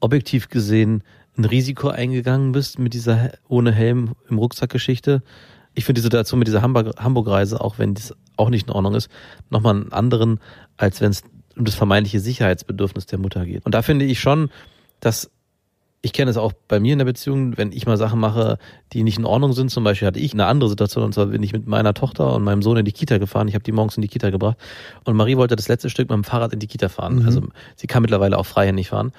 [0.00, 1.02] objektiv gesehen
[1.38, 5.22] ein Risiko eingegangen bist mit dieser ohne Helm im Rucksack-Geschichte?
[5.72, 8.94] Ich finde die Situation mit dieser Hamburg- Hamburg-Reise, auch wenn das auch nicht in Ordnung
[8.94, 9.08] ist,
[9.48, 10.38] nochmal einen anderen,
[10.76, 11.22] als wenn es
[11.56, 13.64] um das vermeintliche Sicherheitsbedürfnis der Mutter geht.
[13.64, 14.50] Und da finde ich schon,
[15.00, 15.30] dass
[16.02, 18.58] ich kenne es auch bei mir in der Beziehung, wenn ich mal Sachen mache,
[18.92, 19.70] die nicht in Ordnung sind.
[19.70, 22.42] Zum Beispiel hatte ich eine andere Situation, und zwar bin ich mit meiner Tochter und
[22.42, 23.48] meinem Sohn in die Kita gefahren.
[23.48, 24.56] Ich habe die morgens in die Kita gebracht.
[25.04, 27.24] Und Marie wollte das letzte Stück mit dem Fahrrad in die Kita fahren.
[27.26, 27.42] Also
[27.76, 29.12] sie kann mittlerweile auch freihändig fahren.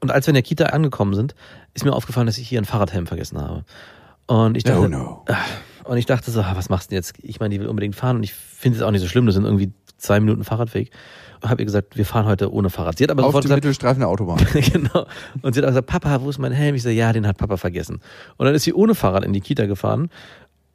[0.00, 1.34] Und als wir in der Kita angekommen sind,
[1.74, 3.64] ist mir aufgefallen, dass ich hier einen Fahrradhelm vergessen habe.
[4.26, 5.24] Und ich dachte, Oh no.
[5.84, 7.14] und ich dachte so, ah, was machst du denn jetzt?
[7.22, 9.26] Ich meine, die will unbedingt fahren und ich finde es auch nicht so schlimm.
[9.26, 9.72] Das sind irgendwie
[10.04, 10.90] zwei Minuten Fahrradweg.
[11.40, 12.96] Und habe ihr gesagt, wir fahren heute ohne Fahrrad.
[12.96, 14.38] Sie hat aber Auf sofort dem gesagt, Mittelstreifen der Autobahn.
[14.54, 15.06] genau.
[15.42, 16.74] Und sie hat auch gesagt, Papa, wo ist mein Helm?
[16.74, 18.00] Ich so, ja, den hat Papa vergessen.
[18.36, 20.08] Und dann ist sie ohne Fahrrad in die Kita gefahren.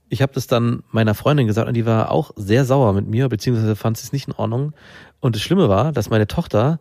[0.10, 3.30] Ich habe das dann meiner Freundin gesagt und die war auch sehr sauer mit mir,
[3.30, 4.74] beziehungsweise fand sie es nicht in Ordnung.
[5.20, 6.80] Und das Schlimme war, dass meine Tochter,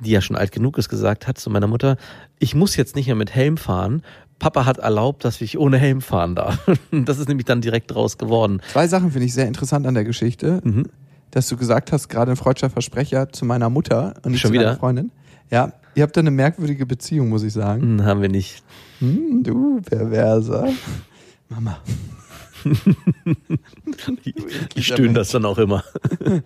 [0.00, 1.96] die ja schon alt genug ist, gesagt hat zu meiner Mutter,
[2.40, 4.02] ich muss jetzt nicht mehr mit Helm fahren.
[4.40, 6.58] Papa hat erlaubt, dass ich ohne Helm fahren darf.
[6.90, 8.60] Das ist nämlich dann direkt draus geworden.
[8.72, 10.60] Zwei Sachen finde ich sehr interessant an der Geschichte.
[10.64, 10.86] Mhm.
[11.34, 14.54] Dass du gesagt hast, gerade ein freudscher Versprecher zu meiner Mutter und nicht Schon zu
[14.54, 14.76] wieder?
[14.76, 15.10] Freundin.
[15.50, 17.82] Ja, ihr habt da eine merkwürdige Beziehung, muss ich sagen.
[17.82, 18.62] Hm, haben wir nicht.
[19.00, 20.68] Hm, du perverser.
[21.48, 21.78] Mama.
[24.74, 25.84] Ich stöhne das dann auch immer.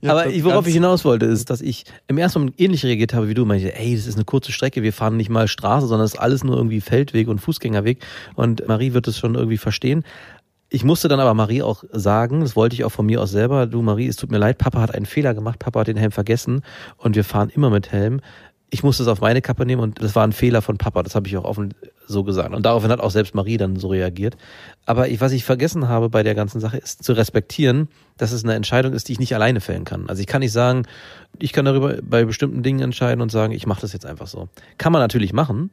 [0.00, 3.14] Ihr Aber ich, worauf ich hinaus wollte, ist, dass ich im ersten Moment ähnlich reagiert
[3.14, 3.44] habe wie du.
[3.44, 6.20] Meinte, ey, das ist eine kurze Strecke, wir fahren nicht mal Straße, sondern es ist
[6.20, 8.04] alles nur irgendwie Feldweg und Fußgängerweg.
[8.34, 10.04] Und Marie wird es schon irgendwie verstehen.
[10.70, 13.66] Ich musste dann aber Marie auch sagen, das wollte ich auch von mir aus selber,
[13.66, 16.12] du Marie, es tut mir leid, Papa hat einen Fehler gemacht, Papa hat den Helm
[16.12, 16.62] vergessen
[16.98, 18.20] und wir fahren immer mit Helm.
[18.70, 21.14] Ich musste es auf meine Kappe nehmen und das war ein Fehler von Papa, das
[21.14, 21.72] habe ich auch offen
[22.06, 22.54] so gesagt.
[22.54, 24.36] Und daraufhin hat auch selbst Marie dann so reagiert.
[24.84, 28.44] Aber ich, was ich vergessen habe bei der ganzen Sache, ist zu respektieren, dass es
[28.44, 30.08] eine Entscheidung ist, die ich nicht alleine fällen kann.
[30.10, 30.86] Also ich kann nicht sagen,
[31.38, 34.48] ich kann darüber bei bestimmten Dingen entscheiden und sagen, ich mache das jetzt einfach so.
[34.76, 35.70] Kann man natürlich machen,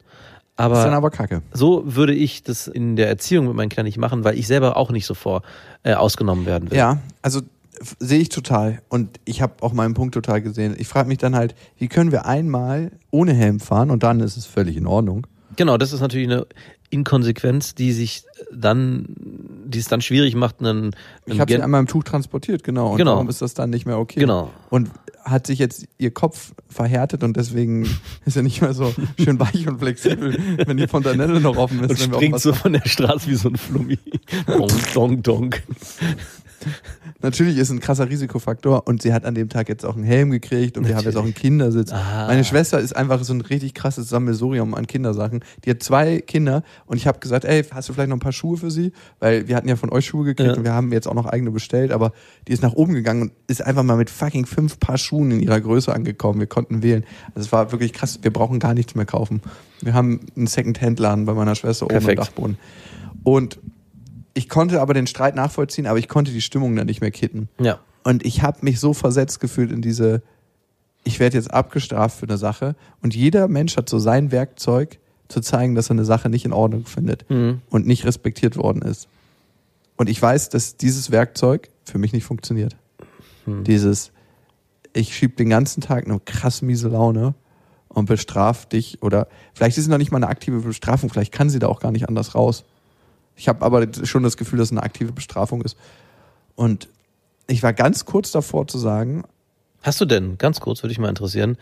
[0.56, 1.42] ist dann aber aber kacke.
[1.52, 4.76] so würde ich das in der Erziehung mit meinen Kindern nicht machen, weil ich selber
[4.76, 5.42] auch nicht so vor
[5.82, 6.78] äh, ausgenommen werden will.
[6.78, 7.42] Ja, also
[7.98, 8.80] sehe ich total.
[8.88, 10.74] Und ich habe auch meinen Punkt total gesehen.
[10.78, 14.36] Ich frage mich dann halt, wie können wir einmal ohne Helm fahren und dann ist
[14.36, 15.26] es völlig in Ordnung.
[15.56, 16.46] Genau, das ist natürlich eine
[16.90, 19.06] Inkonsequenz, die sich dann,
[19.66, 20.92] die es dann schwierig macht, einen,
[21.24, 22.92] Ich einen habe sie einmal im Tuch transportiert, genau.
[22.92, 23.12] Und Genau.
[23.14, 24.20] warum ist das dann nicht mehr okay?
[24.20, 24.50] Genau.
[24.70, 24.90] Und
[25.24, 27.84] hat sich jetzt ihr Kopf verhärtet und deswegen
[28.26, 31.90] ist er nicht mehr so schön weich und flexibel, wenn die Fontanelle noch offen ist.
[31.90, 33.98] und wenn wir auf springt so von der Straße wie so ein Flummi.
[34.46, 35.62] donk, donk, donk.
[37.22, 40.30] Natürlich ist ein krasser Risikofaktor und sie hat an dem Tag jetzt auch einen Helm
[40.30, 41.90] gekriegt und wir haben jetzt auch einen Kindersitz.
[41.92, 42.26] Ah.
[42.26, 45.40] Meine Schwester ist einfach so ein richtig krasses Sammelsurium an Kindersachen.
[45.64, 48.32] Die hat zwei Kinder und ich habe gesagt, ey, hast du vielleicht noch ein paar
[48.32, 48.92] Schuhe für sie?
[49.18, 50.56] Weil wir hatten ja von euch Schuhe gekriegt Ja.
[50.56, 52.12] und wir haben jetzt auch noch eigene bestellt, aber
[52.48, 55.40] die ist nach oben gegangen und ist einfach mal mit fucking fünf Paar Schuhen in
[55.40, 56.38] ihrer Größe angekommen.
[56.40, 57.04] Wir konnten wählen.
[57.34, 58.18] Also es war wirklich krass.
[58.22, 59.40] Wir brauchen gar nichts mehr kaufen.
[59.80, 62.18] Wir haben einen Second-Hand-Laden bei meiner Schwester oben Perfekt.
[62.18, 62.58] im Dachboden.
[63.24, 63.58] Und
[64.36, 67.48] ich konnte aber den Streit nachvollziehen, aber ich konnte die Stimmung dann nicht mehr kitten.
[67.58, 67.80] Ja.
[68.04, 70.22] Und ich habe mich so versetzt gefühlt in diese,
[71.04, 72.76] ich werde jetzt abgestraft für eine Sache.
[73.02, 76.52] Und jeder Mensch hat so sein Werkzeug, zu zeigen, dass er eine Sache nicht in
[76.52, 77.60] Ordnung findet Mhm.
[77.70, 79.08] und nicht respektiert worden ist.
[79.96, 82.76] Und ich weiß, dass dieses Werkzeug für mich nicht funktioniert.
[83.44, 83.64] Hm.
[83.64, 84.12] Dieses,
[84.92, 87.34] ich schieb den ganzen Tag eine krass miese Laune
[87.88, 91.48] und bestraf dich oder vielleicht ist es noch nicht mal eine aktive Bestrafung, vielleicht kann
[91.50, 92.64] sie da auch gar nicht anders raus.
[93.36, 95.76] Ich habe aber schon das Gefühl, dass es eine aktive Bestrafung ist.
[96.54, 96.88] Und
[97.46, 99.24] ich war ganz kurz davor zu sagen,
[99.86, 101.58] Hast du denn, ganz kurz, würde ich mal interessieren,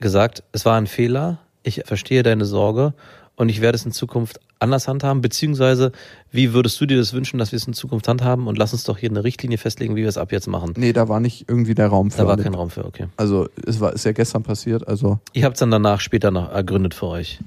[0.00, 2.92] gesagt, es war ein Fehler, ich verstehe deine Sorge
[3.36, 5.92] und ich werde es in Zukunft anders handhaben, beziehungsweise
[6.30, 8.84] wie würdest du dir das wünschen, dass wir es in Zukunft handhaben und lass uns
[8.84, 10.74] doch hier eine Richtlinie festlegen, wie wir es ab jetzt machen.
[10.76, 12.18] nee, da war nicht irgendwie der Raum für.
[12.18, 13.06] Da war kein Raum für, okay.
[13.16, 16.52] Also es war ist ja gestern passiert, also Ihr habt es dann danach später noch
[16.52, 17.38] ergründet für euch.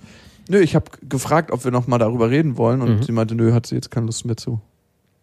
[0.51, 3.03] Nö, ich habe gefragt, ob wir noch mal darüber reden wollen und Mhm.
[3.03, 4.59] sie meinte, nö, hat sie jetzt keine Lust mehr zu.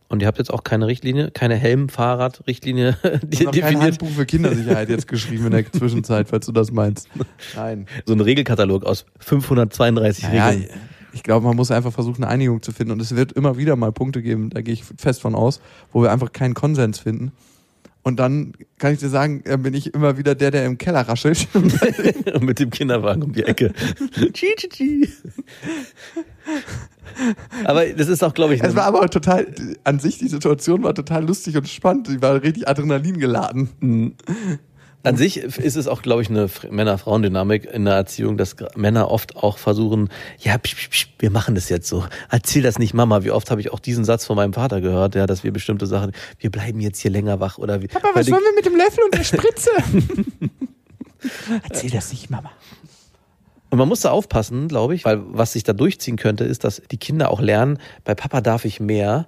[0.08, 3.74] Und ihr habt jetzt auch keine Richtlinie, keine Helm-Fahrrad-Richtlinie noch kein definiert.
[3.82, 7.08] Handbuch für Kindersicherheit jetzt geschrieben in der Zwischenzeit, falls du das meinst.
[7.54, 7.86] Nein.
[8.06, 10.70] So ein Regelkatalog aus 532 Naja, Regeln.
[11.12, 13.76] ich glaube, man muss einfach versuchen, eine Einigung zu finden und es wird immer wieder
[13.76, 15.60] mal Punkte geben, da gehe ich fest von aus,
[15.92, 17.32] wo wir einfach keinen Konsens finden.
[18.08, 21.02] Und dann kann ich dir sagen, äh, bin ich immer wieder der, der im Keller
[21.02, 21.46] raschelt.
[21.52, 21.74] Und
[22.40, 23.74] mit dem Kinderwagen um die Ecke.
[24.32, 25.08] Tschi, tschi, tschi.
[27.64, 29.46] Aber das ist auch, glaube ich, Es war aber total,
[29.84, 32.08] an sich, die Situation war total lustig und spannend.
[32.08, 34.16] Die war richtig Adrenalin geladen.
[35.04, 39.10] An sich ist es auch, glaube ich, eine Fr- Männer-Frauen-Dynamik in der Erziehung, dass Männer
[39.10, 40.08] oft auch versuchen,
[40.38, 42.04] ja, psch, psch, psch, wir machen das jetzt so.
[42.30, 43.22] Erzähl das nicht Mama.
[43.22, 45.86] Wie oft habe ich auch diesen Satz von meinem Vater gehört, ja, dass wir bestimmte
[45.86, 47.86] Sachen, wir bleiben jetzt hier länger wach oder wie.
[47.86, 49.70] Papa, was wollen wir mit dem Löffel und der Spritze?
[51.68, 52.50] Erzähl das nicht, Mama.
[53.70, 56.82] Und man muss da aufpassen, glaube ich, weil was sich da durchziehen könnte, ist, dass
[56.90, 59.26] die Kinder auch lernen, bei Papa darf ich mehr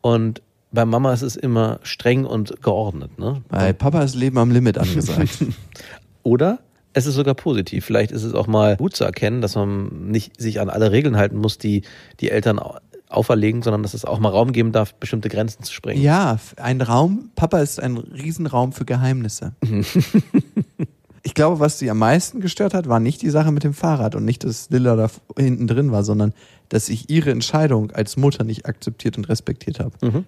[0.00, 0.40] und
[0.72, 3.42] bei Mama ist es immer streng und geordnet, ne?
[3.48, 5.44] Bei Papa ist Leben am Limit angesagt.
[6.22, 6.58] Oder
[6.94, 7.84] es ist sogar positiv.
[7.84, 11.16] Vielleicht ist es auch mal gut zu erkennen, dass man nicht sich an alle Regeln
[11.16, 11.82] halten muss, die
[12.20, 12.76] die Eltern au-
[13.08, 16.02] auferlegen, sondern dass es auch mal Raum geben darf, bestimmte Grenzen zu sprengen.
[16.02, 19.52] ja, ein Raum, Papa ist ein Riesenraum für Geheimnisse.
[21.22, 24.14] ich glaube, was sie am meisten gestört hat, war nicht die Sache mit dem Fahrrad
[24.14, 26.32] und nicht, dass Lilla da hinten drin war, sondern
[26.68, 29.92] dass ich ihre Entscheidung als Mutter nicht akzeptiert und respektiert habe.
[30.02, 30.24] Mhm.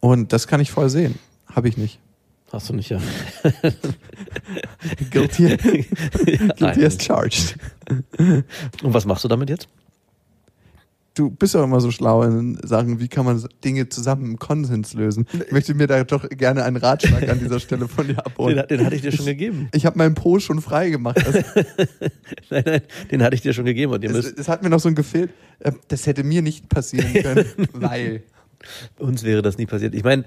[0.00, 1.18] Und das kann ich voll sehen.
[1.54, 1.98] Habe ich nicht.
[2.52, 2.98] Hast du nicht, ja.
[5.10, 5.56] Guilty,
[6.58, 7.56] guilty as charged.
[8.18, 8.44] Und
[8.94, 9.68] was machst du damit jetzt?
[11.14, 14.94] Du bist doch immer so schlau in Sachen, wie kann man Dinge zusammen im Konsens
[14.94, 15.26] lösen.
[15.46, 18.56] Ich möchte mir da doch gerne einen Ratschlag an dieser Stelle von dir abholen.
[18.68, 19.68] Den, den hatte ich dir schon gegeben.
[19.72, 21.16] Ich habe meinen Po schon frei gemacht.
[21.16, 21.34] Das,
[22.50, 22.80] Nein, nein,
[23.10, 23.92] den hatte ich dir schon gegeben.
[23.92, 25.30] Und ihr es, müsst, es hat mir noch so ein gefehlt.
[25.58, 28.22] äh, Das hätte mir nicht passieren können, weil.
[28.98, 29.94] Uns wäre das nie passiert.
[29.94, 30.24] Ich meine,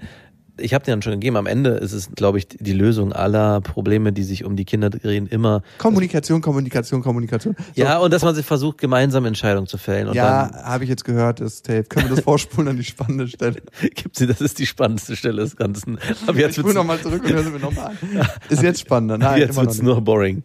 [0.58, 1.36] ich habe dir dann schon gegeben.
[1.36, 4.90] Am Ende ist es, glaube ich, die Lösung aller Probleme, die sich um die Kinder
[4.90, 5.62] drehen, immer.
[5.78, 7.56] Kommunikation, Kommunikation, Kommunikation.
[7.74, 10.08] So, Ja, und dass man sich versucht, gemeinsam Entscheidungen zu fällen.
[10.08, 11.84] Und ja, habe ich jetzt gehört, das Tape.
[11.84, 13.62] Können wir das vorspulen an die spannende Stelle?
[13.94, 15.98] gibt sie, das ist die spannendste Stelle des Ganzen.
[16.26, 17.96] Aber jetzt ich spule nochmal zurück und hören Sie mir nochmal an.
[18.48, 19.18] Ist jetzt spannender.
[19.18, 20.42] Nein, jetzt wird's nur boring.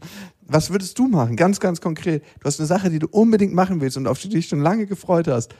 [0.49, 1.35] Was würdest du machen?
[1.35, 2.23] Ganz, ganz konkret.
[2.39, 4.61] Du hast eine Sache, die du unbedingt machen willst und auf die du dich schon
[4.61, 5.53] lange gefreut hast.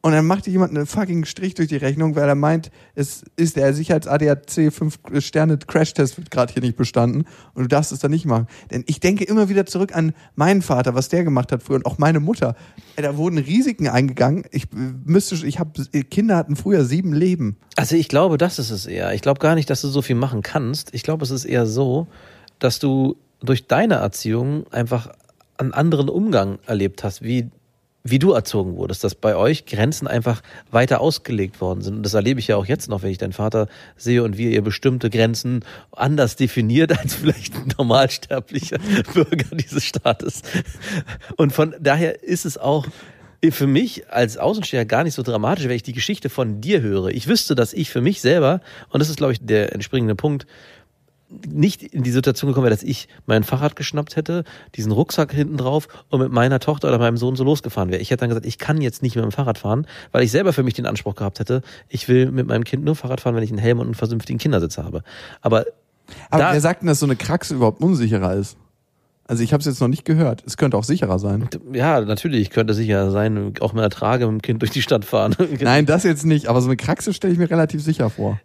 [0.00, 3.24] Und dann macht dir jemand einen fucking Strich durch die Rechnung, weil er meint, es
[3.36, 7.98] ist der Sicherheits-ADAC 5 Sterne Crash-Test wird gerade hier nicht bestanden und du darfst es
[7.98, 8.46] dann nicht machen.
[8.70, 11.86] Denn ich denke immer wieder zurück an meinen Vater, was der gemacht hat früher und
[11.86, 12.54] auch meine Mutter.
[12.94, 14.44] Da wurden Risiken eingegangen.
[14.52, 17.56] Ich äh, müsste, ich habe Kinder hatten früher sieben Leben.
[17.74, 19.12] Also ich glaube, das ist es eher.
[19.14, 20.94] Ich glaube gar nicht, dass du so viel machen kannst.
[20.94, 22.06] Ich glaube, es ist eher so,
[22.60, 25.10] dass du durch deine Erziehung einfach
[25.56, 27.50] einen anderen Umgang erlebt hast, wie
[28.10, 31.96] wie du erzogen wurdest, dass bei euch Grenzen einfach weiter ausgelegt worden sind.
[31.96, 34.52] Und das erlebe ich ja auch jetzt noch, wenn ich deinen Vater sehe und wie
[34.52, 38.78] ihr bestimmte Grenzen anders definiert als vielleicht ein normalsterblicher
[39.14, 40.42] Bürger dieses Staates.
[41.36, 42.86] Und von daher ist es auch
[43.50, 47.08] für mich als Außensteher gar nicht so dramatisch, wenn ich die Geschichte von dir höre.
[47.08, 50.46] Ich wüsste, dass ich für mich selber, und das ist, glaube ich, der entspringende Punkt,
[51.46, 54.44] nicht in die Situation gekommen wäre, dass ich mein Fahrrad geschnappt hätte,
[54.76, 58.00] diesen Rucksack hinten drauf und mit meiner Tochter oder meinem Sohn so losgefahren wäre.
[58.00, 60.52] Ich hätte dann gesagt, ich kann jetzt nicht mit dem Fahrrad fahren, weil ich selber
[60.52, 63.42] für mich den Anspruch gehabt hätte, ich will mit meinem Kind nur Fahrrad fahren, wenn
[63.42, 65.02] ich einen Helm und einen vernünftigen Kindersitz habe.
[65.42, 65.66] Aber
[66.30, 68.56] Aber Da- wer sagt denn, dass so eine Kraxe überhaupt unsicherer ist?
[69.30, 70.42] Also ich habe es jetzt noch nicht gehört.
[70.46, 71.48] Es könnte auch sicherer sein.
[71.74, 75.04] ja, natürlich könnte sicher sein, auch mit einer Trage mit dem Kind durch die Stadt
[75.04, 75.36] fahren.
[75.60, 76.46] Nein, das jetzt nicht.
[76.48, 78.40] Aber so eine Kraxe stelle ich mir relativ sicher vor.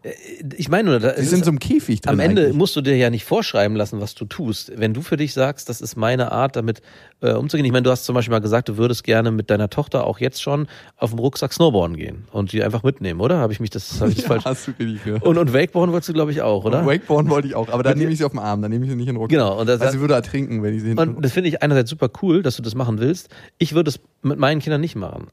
[0.57, 2.11] Ich meine nur, da- Sie sind so im Käfig drin.
[2.11, 2.57] Am Ende eigentlich.
[2.57, 4.73] musst du dir ja nicht vorschreiben lassen, was du tust.
[4.75, 6.81] Wenn du für dich sagst, das ist meine Art, damit
[7.21, 7.65] äh, umzugehen.
[7.65, 10.19] Ich meine, du hast zum Beispiel mal gesagt, du würdest gerne mit deiner Tochter auch
[10.19, 10.67] jetzt schon
[10.97, 13.37] auf dem Rucksack Snowboarden gehen und die einfach mitnehmen, oder?
[13.37, 14.43] Habe ich mich das, hab ich ja, falsch?
[14.43, 15.23] hast du richtig gehört.
[15.23, 16.85] Und, und Wakeboarden wolltest du, glaube ich, auch, oder?
[16.85, 18.91] Wakeboarden wollte ich auch, aber dann nehme ich sie auf den Arm, dann nehme ich
[18.91, 19.39] sie nicht in den Rucksack.
[19.39, 21.15] Genau, und das- also sie würde ertrinken, wenn ich sie hinten.
[21.15, 23.29] Und das finde ich einerseits super cool, dass du das machen willst.
[23.57, 25.27] Ich würde es mit meinen Kindern nicht machen.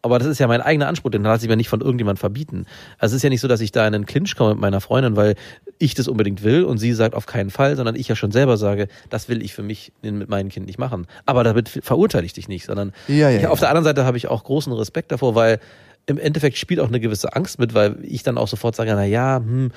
[0.00, 2.66] Aber das ist ja mein eigener Anspruch, den lasse ich mir nicht von irgendjemand verbieten.
[2.98, 4.80] Also es ist ja nicht so, dass ich da in einen Clinch komme mit meiner
[4.80, 5.34] Freundin, weil
[5.78, 8.56] ich das unbedingt will und sie sagt auf keinen Fall, sondern ich ja schon selber
[8.56, 11.06] sage, das will ich für mich mit meinen Kindern nicht machen.
[11.26, 13.62] Aber damit verurteile ich dich nicht, sondern Ja, ja, ich, auf ja.
[13.62, 15.58] der anderen Seite habe ich auch großen Respekt davor, weil
[16.06, 19.04] im Endeffekt spielt auch eine gewisse Angst mit, weil ich dann auch sofort sage, na
[19.04, 19.72] ja, hm,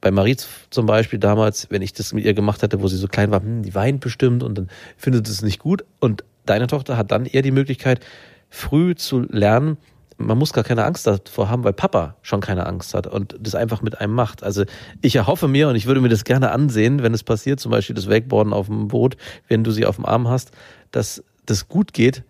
[0.00, 0.36] bei Marie
[0.70, 3.40] zum Beispiel damals, wenn ich das mit ihr gemacht hätte, wo sie so klein war,
[3.40, 5.84] hm, die weint bestimmt und dann findet es nicht gut.
[6.00, 8.00] Und deine Tochter hat dann eher die Möglichkeit,
[8.50, 9.76] früh zu lernen,
[10.18, 13.54] man muss gar keine Angst davor haben, weil Papa schon keine Angst hat und das
[13.54, 14.42] einfach mit einem macht.
[14.42, 14.64] Also
[15.00, 17.94] ich erhoffe mir und ich würde mir das gerne ansehen, wenn es passiert, zum Beispiel
[17.94, 20.50] das Wakeboarden auf dem Boot, wenn du sie auf dem Arm hast,
[20.90, 22.24] dass das gut geht.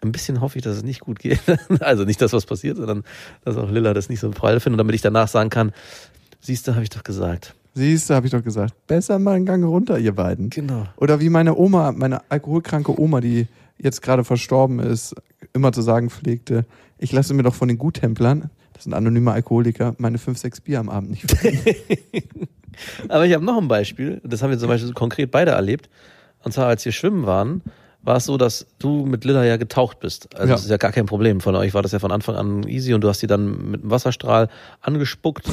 [0.00, 1.40] Ein bisschen hoffe ich, dass es nicht gut geht.
[1.80, 3.02] Also nicht, dass was passiert, sondern
[3.44, 5.72] dass auch Lilla das nicht so prall findet, damit ich danach sagen kann,
[6.44, 7.54] siehst du, habe ich doch gesagt.
[7.74, 8.74] Siehst du, habe ich doch gesagt.
[8.86, 10.50] Besser mal einen Gang runter, ihr beiden.
[10.50, 10.86] Genau.
[10.96, 15.14] Oder wie meine Oma, meine alkoholkranke Oma, die jetzt gerade verstorben ist,
[15.52, 16.64] immer zu sagen pflegte,
[16.98, 20.80] ich lasse mir doch von den Guttemplern, das sind anonyme Alkoholiker, meine fünf, sechs Bier
[20.80, 21.24] am Abend nicht.
[23.08, 25.88] Aber ich habe noch ein Beispiel, das haben wir zum Beispiel konkret beide erlebt.
[26.42, 27.62] Und zwar, als wir schwimmen waren,
[28.04, 30.28] war es so, dass du mit Lilla ja getaucht bist.
[30.34, 30.54] Also Ja.
[30.54, 31.40] das ist ja gar kein Problem.
[31.40, 33.82] Von euch war das ja von Anfang an easy und du hast sie dann mit
[33.82, 34.48] dem Wasserstrahl
[34.82, 35.46] angespuckt.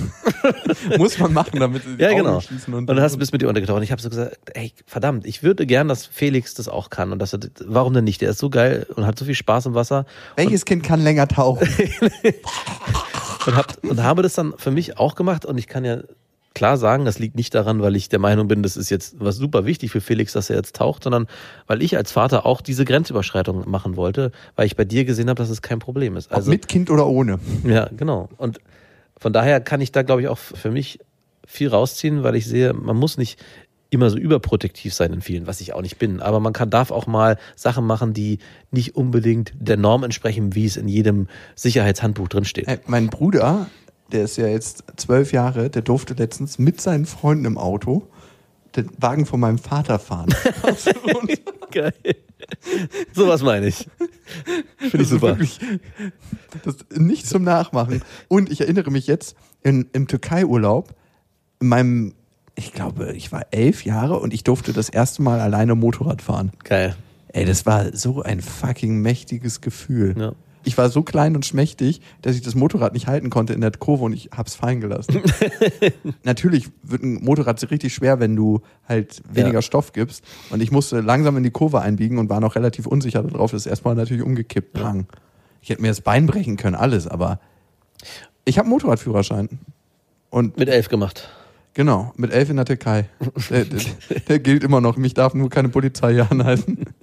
[0.97, 2.41] Muss man machen, damit sie die ja, Augen genau.
[2.41, 2.73] schließen.
[2.73, 3.77] Und Und, dann hast du bist mit dir untergetaucht.
[3.77, 7.11] Und ich habe so gesagt, ey, verdammt, ich würde gern, dass Felix das auch kann.
[7.13, 8.21] Und dass er, warum denn nicht?
[8.21, 10.05] Der ist so geil und hat so viel Spaß im Wasser.
[10.35, 11.67] Welches Kind kann länger tauchen?
[13.47, 15.99] und, hab, und habe das dann für mich auch gemacht und ich kann ja
[16.53, 19.37] klar sagen, das liegt nicht daran, weil ich der Meinung bin, das ist jetzt was
[19.37, 21.27] super wichtig für Felix, dass er jetzt taucht, sondern
[21.67, 25.37] weil ich als Vater auch diese Grenzüberschreitung machen wollte, weil ich bei dir gesehen habe,
[25.37, 26.31] dass es kein Problem ist.
[26.31, 27.39] Ob Also mit Kind oder ohne.
[27.63, 28.29] ja, genau.
[28.37, 28.59] Und
[29.17, 30.99] von daher kann ich da glaube ich auch für mich
[31.45, 33.39] viel rausziehen, weil ich sehe, man muss nicht
[33.91, 36.21] immer so überprotektiv sein in vielen, was ich auch nicht bin.
[36.21, 38.39] Aber man kann, darf auch mal Sachen machen, die
[38.71, 42.69] nicht unbedingt der Norm entsprechen, wie es in jedem Sicherheitshandbuch drinsteht.
[42.69, 43.67] Äh, mein Bruder,
[44.13, 48.08] der ist ja jetzt zwölf Jahre, der durfte letztens mit seinen Freunden im Auto
[48.76, 50.34] den Wagen von meinem Vater fahren.
[51.71, 51.93] Geil.
[53.13, 53.88] Sowas meine ich.
[54.78, 55.39] Finde ich super.
[55.39, 55.60] Wirklich,
[56.63, 58.02] das ist nicht zum Nachmachen.
[58.28, 60.93] Und ich erinnere mich jetzt in, im Türkei-Urlaub,
[61.60, 62.13] in meinem,
[62.56, 66.52] ich glaube, ich war elf Jahre und ich durfte das erste Mal alleine Motorrad fahren.
[66.63, 66.95] Geil.
[67.30, 70.15] Ey, das war so ein fucking mächtiges Gefühl.
[70.17, 70.34] Ja.
[70.63, 73.71] Ich war so klein und schmächtig, dass ich das Motorrad nicht halten konnte in der
[73.71, 75.21] Kurve und ich hab's fallen gelassen.
[76.24, 79.62] Natürlich wird ein Motorrad richtig schwer, wenn du halt weniger Ja.
[79.62, 80.24] Stoff gibst.
[80.52, 83.52] Und ich musste langsam in die Kurve einbiegen und war noch relativ unsicher darauf.
[83.52, 84.74] Das ist erstmal natürlich umgekippt.
[84.74, 85.08] Bang.
[85.62, 87.39] Ich hätte mir das Bein brechen können, alles, aber
[88.45, 89.60] ich habe Motorradführerschein.
[90.30, 91.30] Und Mit elf gemacht.
[91.74, 93.10] genau, mit elf in der Türkei.
[93.50, 93.80] Der, der,
[94.28, 94.97] der gilt immer noch.
[94.97, 96.86] Mich darf nur keine Polizei hier anhalten.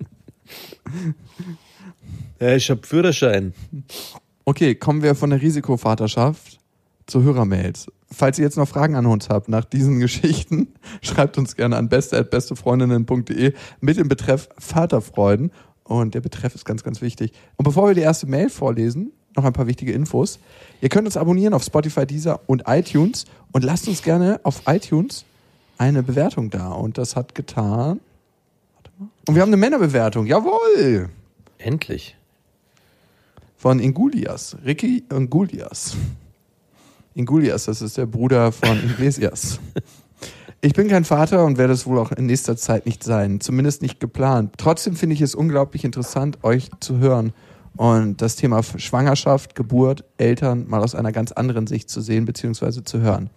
[2.41, 3.53] Ja, ich hab Führerschein.
[4.45, 6.59] Okay, kommen wir von der Risikovaterschaft
[7.07, 7.87] zu Hörermails.
[8.11, 10.69] Falls ihr jetzt noch Fragen an uns habt nach diesen Geschichten,
[11.03, 15.51] schreibt uns gerne an beste.bestefreundinnen.de mit dem Betreff Vaterfreuden.
[15.85, 17.33] Und der Betreff ist ganz, ganz wichtig.
[17.57, 20.39] Und bevor wir die erste Mail vorlesen, noch ein paar wichtige Infos.
[20.81, 25.25] Ihr könnt uns abonnieren auf Spotify, Deezer und iTunes und lasst uns gerne auf iTunes
[25.79, 26.73] eine Bewertung da.
[26.73, 28.01] Und das hat getan.
[28.75, 29.09] Warte mal.
[29.27, 30.27] Und wir haben eine Männerbewertung.
[30.27, 31.09] Jawohl!
[31.59, 32.18] Endlich.
[33.59, 35.97] Von Ingulias, Ricky Ingulias.
[37.15, 39.59] Ingulias, das ist der Bruder von Iglesias.
[40.61, 43.83] Ich bin kein Vater und werde es wohl auch in nächster Zeit nicht sein, zumindest
[43.83, 44.55] nicht geplant.
[44.57, 47.33] Trotzdem finde ich es unglaublich interessant, euch zu hören
[47.77, 52.83] und das Thema Schwangerschaft, Geburt, Eltern mal aus einer ganz anderen Sicht zu sehen bzw.
[52.85, 53.31] zu hören.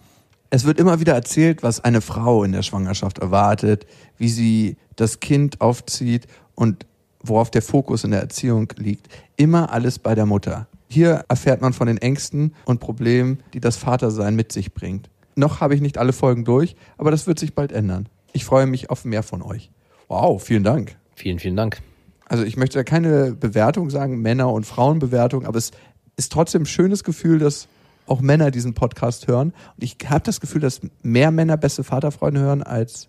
[0.51, 5.19] Es wird immer wieder erzählt, was eine Frau in der Schwangerschaft erwartet, wie sie das
[5.19, 6.85] Kind aufzieht und
[7.23, 9.07] worauf der Fokus in der Erziehung liegt.
[9.37, 10.67] Immer alles bei der Mutter.
[10.87, 15.09] Hier erfährt man von den Ängsten und Problemen, die das Vatersein mit sich bringt.
[15.35, 18.09] Noch habe ich nicht alle Folgen durch, aber das wird sich bald ändern.
[18.33, 19.71] Ich freue mich auf mehr von euch.
[20.07, 20.97] Wow, vielen Dank.
[21.15, 21.81] Vielen, vielen Dank.
[22.25, 25.71] Also ich möchte da keine Bewertung sagen, Männer- und Frauenbewertung, aber es
[26.17, 27.67] ist trotzdem ein schönes Gefühl, dass
[28.07, 29.53] auch Männer diesen Podcast hören.
[29.77, 33.07] Und ich habe das Gefühl, dass mehr Männer beste Vaterfreunde hören als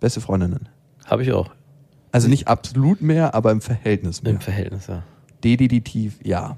[0.00, 0.68] beste Freundinnen.
[1.06, 1.50] Habe ich auch.
[2.16, 4.32] Also nicht absolut mehr, aber im Verhältnis mehr.
[4.32, 5.02] Im Verhältnis, ja.
[5.44, 6.56] Definitiv ja.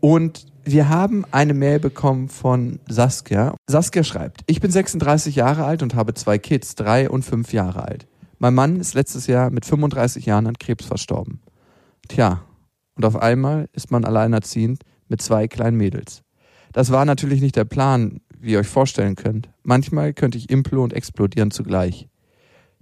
[0.00, 3.54] Und wir haben eine Mail bekommen von Saskia.
[3.66, 7.82] Saskia schreibt, ich bin 36 Jahre alt und habe zwei Kids, drei und fünf Jahre
[7.82, 8.06] alt.
[8.38, 11.40] Mein Mann ist letztes Jahr mit 35 Jahren an Krebs verstorben.
[12.08, 12.44] Tja,
[12.94, 16.24] und auf einmal ist man alleinerziehend mit zwei kleinen Mädels.
[16.74, 19.48] Das war natürlich nicht der Plan, wie ihr euch vorstellen könnt.
[19.62, 22.09] Manchmal könnte ich implo und explodieren zugleich.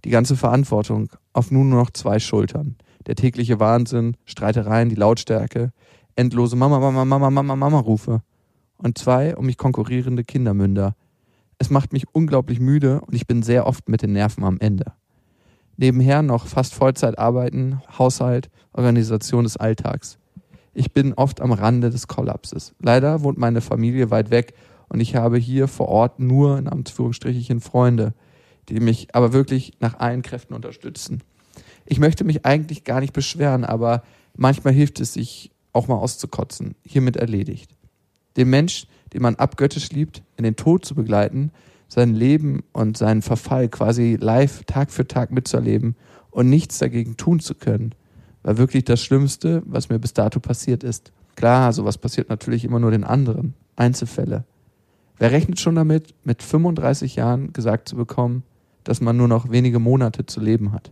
[0.04, 2.76] Die ganze Verantwortung auf nun nur noch zwei Schultern.
[3.06, 5.72] Der tägliche Wahnsinn, Streitereien, die Lautstärke,
[6.14, 8.22] endlose Mama, Mama, Mama, Mama, Mama Rufe.
[8.76, 10.94] Und zwei um mich konkurrierende Kindermünder.
[11.58, 14.92] Es macht mich unglaublich müde und ich bin sehr oft mit den Nerven am Ende.
[15.76, 20.18] Nebenher noch fast Vollzeit arbeiten, Haushalt, Organisation des Alltags.
[20.74, 22.74] Ich bin oft am Rande des Kollapses.
[22.80, 24.54] Leider wohnt meine Familie weit weg
[24.88, 28.14] und ich habe hier vor Ort nur in Anführungsstrichen Freunde,
[28.68, 31.22] die mich aber wirklich nach allen Kräften unterstützen.
[31.86, 34.02] Ich möchte mich eigentlich gar nicht beschweren, aber
[34.36, 36.74] manchmal hilft es sich auch mal auszukotzen.
[36.84, 37.76] Hiermit erledigt.
[38.36, 41.50] Den Mensch, den man abgöttisch liebt, in den Tod zu begleiten,
[41.88, 45.96] sein Leben und seinen Verfall quasi live Tag für Tag mitzuerleben
[46.30, 47.94] und nichts dagegen tun zu können,
[48.42, 51.12] war wirklich das Schlimmste, was mir bis dato passiert ist.
[51.36, 53.54] Klar, sowas passiert natürlich immer nur den anderen.
[53.76, 54.44] Einzelfälle.
[55.18, 58.42] Wer rechnet schon damit, mit 35 Jahren gesagt zu bekommen,
[58.88, 60.90] dass man nur noch wenige Monate zu leben hat?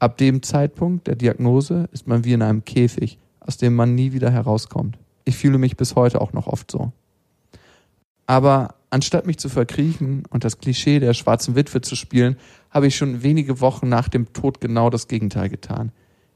[0.00, 4.12] Ab dem Zeitpunkt der Diagnose ist man wie in einem Käfig, aus dem man nie
[4.12, 4.98] wieder herauskommt.
[5.24, 6.90] Ich fühle mich bis heute auch noch oft so.
[8.26, 12.36] Aber anstatt mich zu verkriechen und das Klischee der schwarzen Witwe zu spielen,
[12.70, 15.92] habe ich schon wenige Wochen nach dem Tod genau das Gegenteil getan.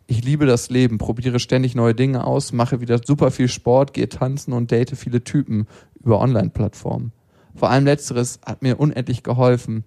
[0.07, 4.09] Ich liebe das Leben, probiere ständig neue Dinge aus, mache wieder super viel Sport, gehe
[4.09, 5.67] tanzen und date viele Typen
[6.05, 7.11] über Online-Plattformen.
[7.57, 9.83] Vor allem letzteres hat mir unendlich geholfen.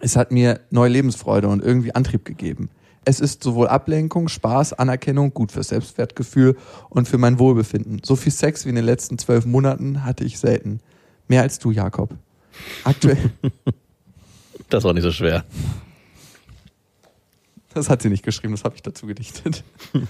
[0.00, 2.70] Es hat mir neue Lebensfreude und irgendwie Antrieb gegeben.
[3.04, 6.56] Es ist sowohl Ablenkung, Spaß, Anerkennung, gut fürs Selbstwertgefühl
[6.90, 8.02] und für mein Wohlbefinden.
[8.04, 10.80] So viel Sex wie in den letzten zwölf Monaten hatte ich selten.
[11.28, 12.14] Mehr als du, Jakob.
[12.84, 13.30] Aktuell,
[14.70, 15.44] Das war nicht so schwer.
[17.74, 19.64] das hat sie nicht geschrieben, das habe ich dazu gedichtet.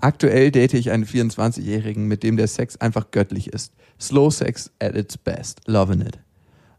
[0.00, 3.72] Aktuell date ich einen 24-Jährigen, mit dem der Sex einfach göttlich ist.
[4.00, 5.60] Slow Sex at its best.
[5.66, 6.18] Loving it.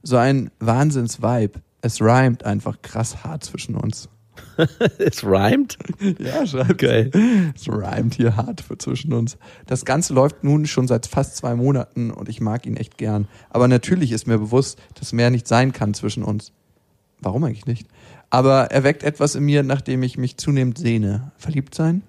[0.02, 1.62] So ein Wahnsinns-Vibe.
[1.82, 4.10] Es rhymt einfach krass hart zwischen uns.
[4.98, 5.78] Es rhymt?
[6.18, 6.78] Ja, schreibt.
[6.78, 7.12] Geil.
[7.56, 9.38] Es rhymt hier hart für zwischen uns.
[9.68, 13.28] Das Ganze läuft nun schon seit fast zwei Monaten und ich mag ihn echt gern.
[13.50, 16.52] Aber natürlich ist mir bewusst, dass mehr nicht sein kann zwischen uns.
[17.22, 17.88] Warum eigentlich nicht?
[18.30, 21.32] Aber er weckt etwas in mir, nach dem ich mich zunehmend sehne.
[21.38, 22.04] Verliebt sein?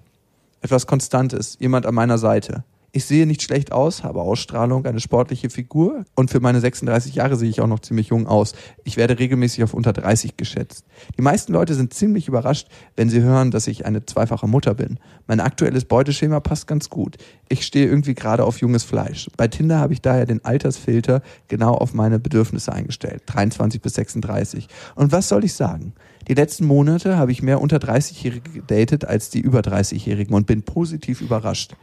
[0.61, 2.63] Etwas Konstantes, jemand an meiner Seite.
[2.93, 7.37] Ich sehe nicht schlecht aus, habe Ausstrahlung, eine sportliche Figur und für meine 36 Jahre
[7.37, 8.51] sehe ich auch noch ziemlich jung aus.
[8.83, 10.83] Ich werde regelmäßig auf unter 30 geschätzt.
[11.17, 12.67] Die meisten Leute sind ziemlich überrascht,
[12.97, 14.99] wenn sie hören, dass ich eine zweifache Mutter bin.
[15.25, 17.15] Mein aktuelles Beuteschema passt ganz gut.
[17.47, 19.29] Ich stehe irgendwie gerade auf junges Fleisch.
[19.37, 23.23] Bei Tinder habe ich daher den Altersfilter genau auf meine Bedürfnisse eingestellt.
[23.27, 24.67] 23 bis 36.
[24.95, 25.93] Und was soll ich sagen?
[26.27, 30.63] Die letzten Monate habe ich mehr unter 30-Jährige gedatet als die über 30-Jährigen und bin
[30.63, 31.75] positiv überrascht.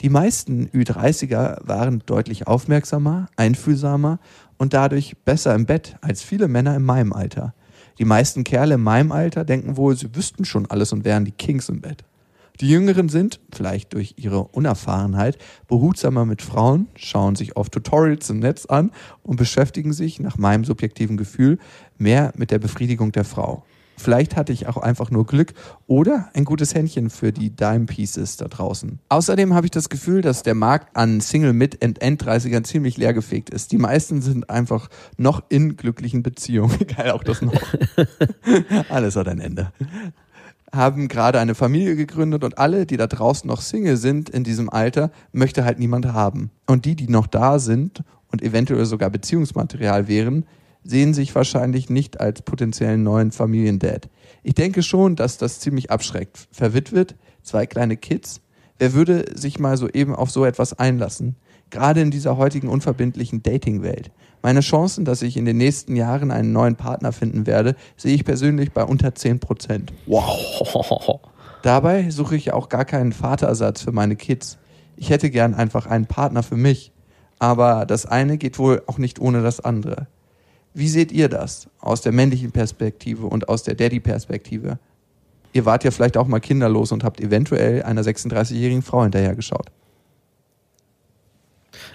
[0.00, 4.18] Die meisten Ü30er waren deutlich aufmerksamer, einfühlsamer
[4.58, 7.54] und dadurch besser im Bett als viele Männer in meinem Alter.
[7.98, 11.32] Die meisten Kerle in meinem Alter denken wohl, sie wüssten schon alles und wären die
[11.32, 12.04] Kings im Bett.
[12.60, 18.38] Die Jüngeren sind, vielleicht durch ihre Unerfahrenheit, behutsamer mit Frauen, schauen sich oft Tutorials im
[18.38, 18.92] Netz an
[19.24, 21.58] und beschäftigen sich, nach meinem subjektiven Gefühl,
[21.98, 23.64] mehr mit der Befriedigung der Frau.
[23.96, 25.54] Vielleicht hatte ich auch einfach nur Glück
[25.86, 28.98] oder ein gutes Händchen für die Dime Pieces da draußen.
[29.08, 33.50] Außerdem habe ich das Gefühl, dass der Markt an Single mit und End-30ern ziemlich leergefegt
[33.50, 33.72] ist.
[33.72, 36.78] Die meisten sind einfach noch in glücklichen Beziehungen.
[36.96, 37.54] Geil, auch das noch.
[38.88, 39.72] Alles hat ein Ende.
[40.72, 44.68] Haben gerade eine Familie gegründet und alle, die da draußen noch Single sind in diesem
[44.68, 46.50] Alter, möchte halt niemand haben.
[46.66, 50.46] Und die, die noch da sind und eventuell sogar Beziehungsmaterial wären,
[50.84, 54.08] sehen sich wahrscheinlich nicht als potenziellen neuen Familiendad.
[54.42, 56.46] Ich denke schon, dass das ziemlich abschreckt.
[56.52, 58.40] Verwitwet, zwei kleine Kids.
[58.78, 61.36] Wer würde sich mal so eben auf so etwas einlassen?
[61.70, 64.10] Gerade in dieser heutigen unverbindlichen Dating-Welt.
[64.42, 68.24] Meine Chancen, dass ich in den nächsten Jahren einen neuen Partner finden werde, sehe ich
[68.24, 69.92] persönlich bei unter 10 Prozent.
[70.06, 71.20] Wow.
[71.62, 74.58] Dabei suche ich auch gar keinen Vaterersatz für meine Kids.
[74.96, 76.92] Ich hätte gern einfach einen Partner für mich.
[77.38, 80.06] Aber das eine geht wohl auch nicht ohne das andere.
[80.74, 84.78] Wie seht ihr das aus der männlichen Perspektive und aus der Daddy-Perspektive?
[85.52, 89.68] Ihr wart ja vielleicht auch mal kinderlos und habt eventuell einer 36-jährigen Frau hinterhergeschaut.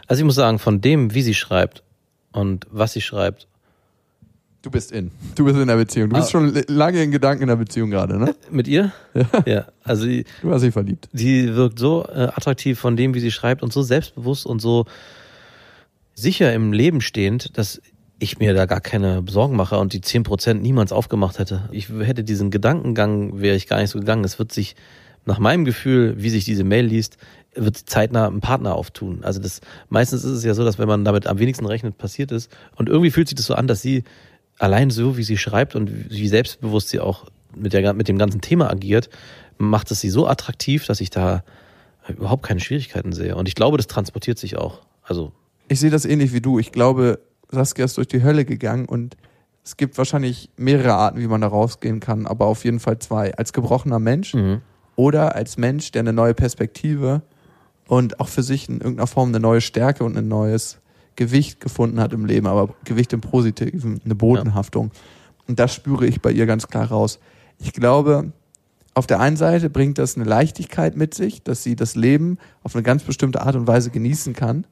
[0.08, 1.84] Also ich muss sagen, von dem, wie sie schreibt
[2.32, 3.48] und was sie schreibt.
[4.62, 5.12] Du bist in.
[5.36, 6.10] Du bist in der Beziehung.
[6.10, 6.32] Du bist Ah.
[6.32, 8.36] schon lange in Gedanken in der Beziehung gerade, ne?
[8.52, 8.92] Mit ihr?
[9.14, 9.26] Ja.
[9.46, 9.66] Ja.
[9.84, 11.08] Also die, Du hast dich verliebt.
[11.14, 14.86] die wirkt so äh, attraktiv von dem, wie sie schreibt und so selbstbewusst und so
[16.14, 17.82] sicher im Leben stehend, dass
[18.20, 21.70] ich mir da gar keine Sorgen mache und die 10% niemals aufgemacht hätte.
[21.72, 24.24] Ich hätte diesen Gedankengang, wäre ich gar nicht so gegangen.
[24.24, 24.76] Es wird sich,
[25.26, 27.18] nach meinem Gefühl, wie sich diese Mail liest,
[27.56, 29.24] wird zeitnah ein Partner auftun.
[29.24, 32.32] Also das, meistens ist es ja so, dass wenn man damit am wenigsten rechnet, passiert
[32.32, 32.52] ist.
[32.76, 34.04] Und irgendwie fühlt sich das so an, dass sie
[34.60, 38.42] allein so, wie sie schreibt und wie selbstbewusst sie auch mit, der, mit dem ganzen
[38.42, 39.10] Thema agiert,
[39.58, 41.44] macht es sie so attraktiv, dass ich da
[42.08, 43.36] überhaupt keine Schwierigkeiten sehe.
[43.36, 44.82] Und ich glaube, das transportiert sich auch.
[45.04, 45.32] Also,
[45.68, 46.60] Ich sehe das ähnlich wie du.
[46.60, 47.20] Ich glaube,
[47.52, 49.18] Saskia ist durch die Hölle gegangen und
[49.64, 53.36] es gibt wahrscheinlich mehrere Arten, wie man da rausgehen kann, aber auf jeden Fall zwei.
[53.36, 54.62] Als gebrochener Mensch mhm.
[54.96, 57.22] oder als Mensch, der eine neue Perspektive
[57.88, 60.80] und auch für sich in irgendeiner Form eine neue Stärke und ein neues
[61.16, 64.92] Gewicht gefunden hat im Leben, aber Gewicht im Positiven, eine Bodenhaftung.
[65.48, 67.20] Und das spüre ich bei ihr ganz klar raus.
[67.58, 68.32] Ich glaube,
[68.94, 72.76] auf der einen Seite bringt das eine Leichtigkeit mit sich, dass sie das Leben auf
[72.76, 74.66] eine ganz bestimmte Art und Weise genießen kann.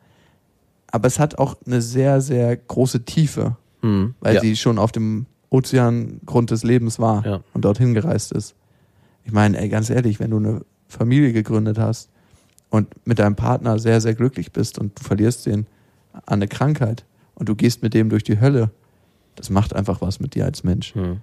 [0.92, 4.16] Aber es hat auch eine sehr, sehr große Tiefe, Mhm.
[4.20, 4.42] weil ja.
[4.42, 7.40] sie schon auf dem Ozeangrund des Lebens war Ja.
[7.54, 8.56] und dorthin gereist ist.
[9.24, 12.10] Ich meine, ey, ganz ehrlich, wenn du eine Familie gegründet hast
[12.70, 15.68] und mit deinem Partner sehr, sehr glücklich bist und du verlierst den
[16.14, 18.72] an eine Krankheit und du gehst mit dem durch die Hölle,
[19.36, 20.96] das macht einfach was mit dir als Mensch.
[20.96, 21.18] Mhm.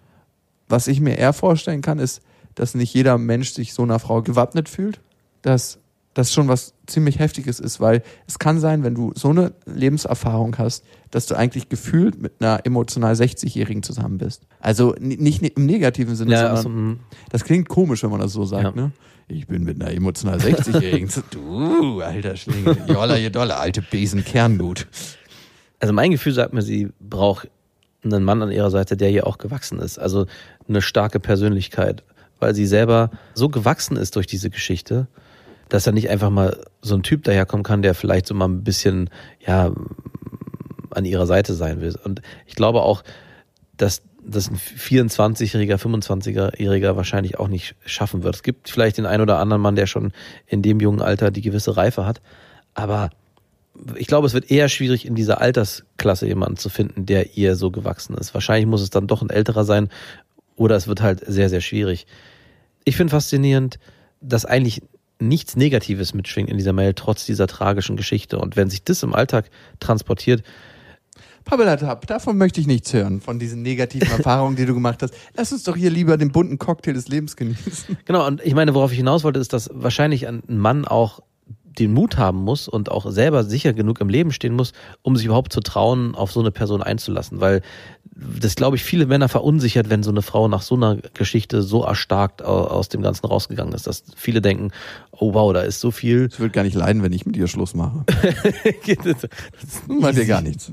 [0.69, 2.23] Was ich mir eher vorstellen kann, ist,
[2.55, 5.01] dass nicht jeder Mensch sich so einer Frau gewappnet fühlt,
[5.43, 5.79] dass
[6.15, 10.57] das schon was ziemlich Heftiges ist, weil es kann sein, wenn du so eine Lebenserfahrung
[10.59, 14.47] hast, dass du eigentlich gefühlt mit einer emotional 60-Jährigen zusammen bist.
[14.61, 17.01] Also nicht ne- im negativen Sinne, Ja, sondern also, mhm.
[17.31, 18.71] das klingt komisch, wenn man das so sagt, Ja.
[18.73, 18.93] ne?
[19.27, 21.09] Ich bin mit einer emotional 60-Jährigen.
[21.09, 22.77] zu- du, alter Schlingel.
[22.87, 24.87] Jolla, je dolle, alte Besen, Kerngut.
[25.81, 27.49] also mein Gefühl sagt mir, sie braucht
[28.05, 29.99] einen Mann an ihrer Seite, der ihr auch gewachsen ist.
[29.99, 30.27] Also
[30.69, 32.05] eine starke Persönlichkeit,
[32.39, 35.07] weil sie selber so gewachsen ist durch diese Geschichte,
[35.69, 38.65] dass er nicht einfach mal so ein Typ daherkommen kann, der vielleicht so mal ein
[38.65, 39.11] bisschen,
[39.45, 39.73] ja,
[40.91, 41.97] an ihrer Seite sein will.
[42.05, 43.03] Und ich glaube auch,
[43.77, 48.37] dass das ein 24-jähriger, 25-jähriger wahrscheinlich auch nicht schaffen wird.
[48.37, 50.12] Es gibt vielleicht den einen oder anderen Mann, der schon
[50.47, 52.23] in dem jungen Alter die gewisse Reife hat,
[52.75, 53.11] aber
[53.97, 57.71] ich glaube, es wird eher schwierig, in dieser Altersklasse jemanden zu finden, der ihr so
[57.73, 58.33] gewachsen ist.
[58.33, 59.89] Wahrscheinlich muss es dann doch ein älterer sein
[60.57, 62.07] oder es wird halt sehr, sehr schwierig.
[62.85, 63.79] Ich finde faszinierend,
[64.21, 64.83] dass eigentlich
[65.29, 68.39] nichts Negatives mitschwingt in dieser Mail, trotz dieser tragischen Geschichte.
[68.39, 69.51] Und wenn sich das im Alltag
[69.81, 70.43] transportiert,
[71.45, 75.14] Pabelatap, davon möchte ich nichts hören, von diesen negativen Erfahrungen, die du gemacht hast.
[75.37, 77.99] Lass uns doch hier lieber den bunten Cocktail des Lebens genießen.
[78.07, 81.20] Genau, und ich meine, worauf ich hinaus wollte, ist, dass wahrscheinlich ein Mann auch
[81.79, 84.72] den Mut haben muss und auch selber sicher genug im Leben stehen muss,
[85.03, 87.41] um sich überhaupt zu trauen, auf so eine Person einzulassen.
[87.41, 87.62] Weil
[88.16, 91.83] das, glaube ich, viele Männer verunsichert, wenn so eine Frau nach so einer Geschichte so
[91.83, 94.70] erstarkt au- aus dem Ganzen rausgegangen ist, dass viele denken,
[95.11, 96.29] oh wow, da ist so viel.
[96.31, 98.05] Ich würde gar nicht leiden, wenn ich mit ihr Schluss mache.
[98.87, 100.70] Das Macht dir gar nichts.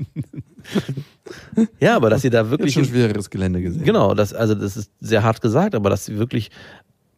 [1.80, 3.84] ja, aber dass sie da Ich habe wirklich schon schwereres Gelände gesehen.
[3.84, 6.50] Genau, das, also das ist sehr hart gesagt, aber dass sie wirklich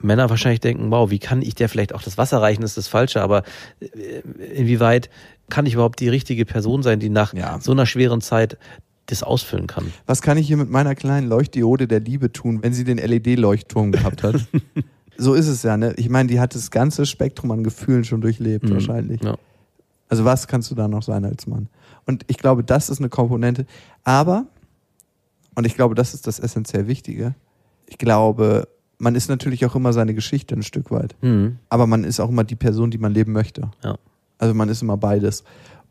[0.04, 2.88] Männer wahrscheinlich denken, wow, wie kann ich der vielleicht auch das Wasser reichen, ist das
[2.88, 3.42] Falsche, aber
[3.80, 4.20] äh,
[4.54, 5.10] inwieweit
[5.50, 7.58] kann ich überhaupt die richtige Person sein, die nach Ja.
[7.60, 8.56] so einer schweren Zeit
[9.06, 9.92] das ausfüllen kann?
[10.06, 13.92] Was kann ich hier mit meiner kleinen Leuchtdiode der Liebe tun, wenn sie den LED-Leuchtturm
[13.92, 14.36] gehabt hat?
[15.18, 15.92] so ist es ja, ne?
[15.96, 18.72] Ich meine, die hat das ganze Spektrum an Gefühlen schon durchlebt, Mhm.
[18.74, 19.22] wahrscheinlich.
[19.22, 19.36] Ja.
[20.08, 21.68] Also was kannst du da noch sein als Mann?
[22.06, 23.66] Und ich glaube, das ist eine Komponente.
[24.04, 24.46] Aber,
[25.54, 27.34] und ich glaube, das ist das essentiell Wichtige,
[27.86, 31.14] ich glaube, man ist natürlich auch immer seine Geschichte ein Stück weit.
[31.20, 31.58] Mhm.
[31.68, 33.70] Aber man ist auch immer die Person, die man leben möchte.
[33.82, 33.96] Ja.
[34.38, 35.44] Also man ist immer beides.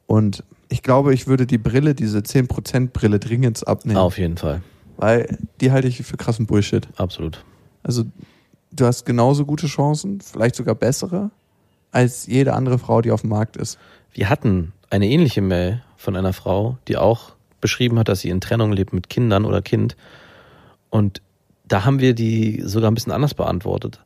[0.05, 3.97] Und ich glaube, ich würde die Brille, diese 10% Brille dringend abnehmen.
[3.97, 4.61] Auf jeden Fall,
[4.97, 6.87] Weil die halte ich für krassen Bullshit.
[6.97, 7.43] absolut.
[7.83, 8.05] Also
[8.71, 11.31] du hast genauso gute Chancen, vielleicht sogar bessere,
[11.91, 13.77] als jede andere Frau, die auf dem Markt ist.
[14.11, 18.41] Wir hatten eine ähnliche Mail von einer Frau, die auch beschrieben hat, dass sie in
[18.41, 19.95] Trennung lebt mit Kindern oder Kind.
[20.89, 21.21] Und
[21.67, 24.01] da haben wir die sogar ein bisschen anders beantwortet.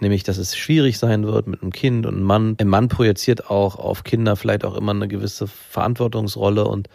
[0.00, 2.56] Nämlich, dass es schwierig sein wird mit einem Kind und einem Mann.
[2.58, 6.88] Ein Mann projiziert auch auf Kinder vielleicht auch immer eine gewisse Verantwortungsrolle und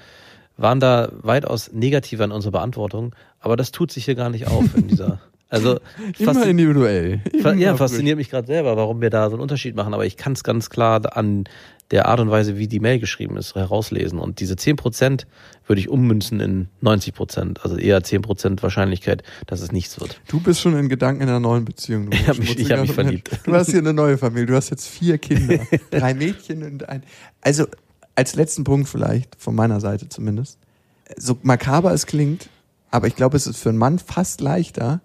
[0.58, 3.16] waren da weitaus negativer in unserer Beantwortung.
[3.39, 5.20] Aber das tut sich hier gar nicht auf in dieser.
[5.48, 5.80] Also
[6.18, 7.22] Immer individuell.
[7.32, 10.18] Immer Ja, fasziniert mich gerade selber, warum wir da so einen Unterschied machen, aber ich
[10.18, 11.46] kann es ganz klar an
[11.91, 14.17] der Art und Weise, wie die Mail geschrieben ist, herauslesen.
[14.19, 15.25] Und diese 10%
[15.67, 20.19] würde ich ummünzen in 90%, also eher 10% Wahrscheinlichkeit, dass es nichts wird.
[20.27, 22.09] Du bist schon in Gedanken in einer neuen Beziehung.
[22.09, 23.39] du Ich hab mich- ich hab mich verliebt.
[23.43, 24.47] Du hast hier eine neue Familie.
[24.47, 25.59] Du hast jetzt vier Kinder.
[25.91, 27.03] drei Mädchen und ein.
[27.41, 27.65] Also,
[28.15, 30.57] als letzten Punkt vielleicht, von meiner Seite zumindest.
[31.17, 32.49] So makaber es klingt,
[32.89, 35.01] aber ich glaube, es ist für einen Mann fast leichter,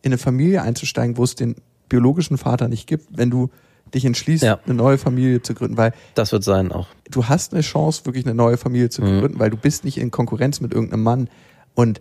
[0.00, 1.56] in eine Familie einzusteigen, wo es den
[1.88, 3.50] biologischen Vater nicht gibt, wenn du
[3.94, 4.58] dich entschließt, Ja.
[4.64, 6.88] eine neue Familie zu gründen, weil Das wird sein auch.
[7.10, 9.20] du hast eine Chance, wirklich eine neue Familie zu Mhm.
[9.20, 11.28] gründen, weil du bist nicht in Konkurrenz mit irgendeinem Mann.
[11.74, 12.00] Und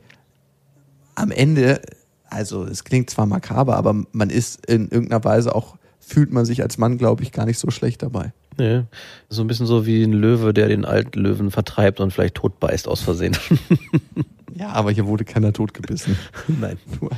[1.16, 1.82] am Ende,
[2.30, 6.62] also es klingt zwar makaber, aber man ist in irgendeiner Weise auch, fühlt man sich
[6.64, 8.34] als Mann, glaube ich, gar nicht so schlecht dabei.
[8.58, 8.84] Nee.
[9.30, 12.60] So ein bisschen so wie ein Löwe, der den alten Löwen vertreibt und vielleicht tot
[12.60, 13.38] beißt aus Versehen.
[14.54, 16.18] Ja, aber hier wurde keiner totgebissen.
[16.60, 16.78] Nein.
[17.00, 17.10] Du.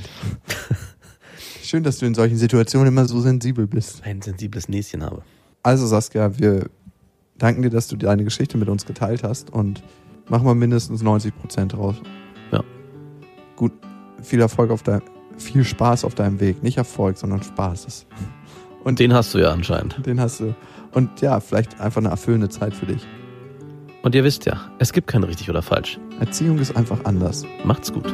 [1.73, 4.03] Schön, dass du in solchen Situationen immer so sensibel bist.
[4.03, 5.23] Ein sensibles Näschen habe.
[5.63, 6.69] Also Saskia, wir
[7.39, 9.81] danken dir, dass du deine Geschichte mit uns geteilt hast und
[10.29, 11.95] machen wir mindestens 90 Prozent raus.
[12.51, 12.63] Ja.
[13.55, 13.71] Gut,
[14.21, 15.01] viel Erfolg auf deinem,
[15.39, 16.61] viel Spaß auf deinem Weg.
[16.61, 18.05] Nicht Erfolg, sondern Spaß.
[18.83, 20.05] Und den hast du ja anscheinend.
[20.05, 20.55] Den hast du.
[20.91, 23.01] Und ja, vielleicht einfach eine erfüllende Zeit für dich.
[24.03, 25.99] Und ihr wisst ja, es gibt kein richtig oder falsch.
[26.19, 27.45] Erziehung ist einfach anders.
[27.65, 28.13] Macht's gut.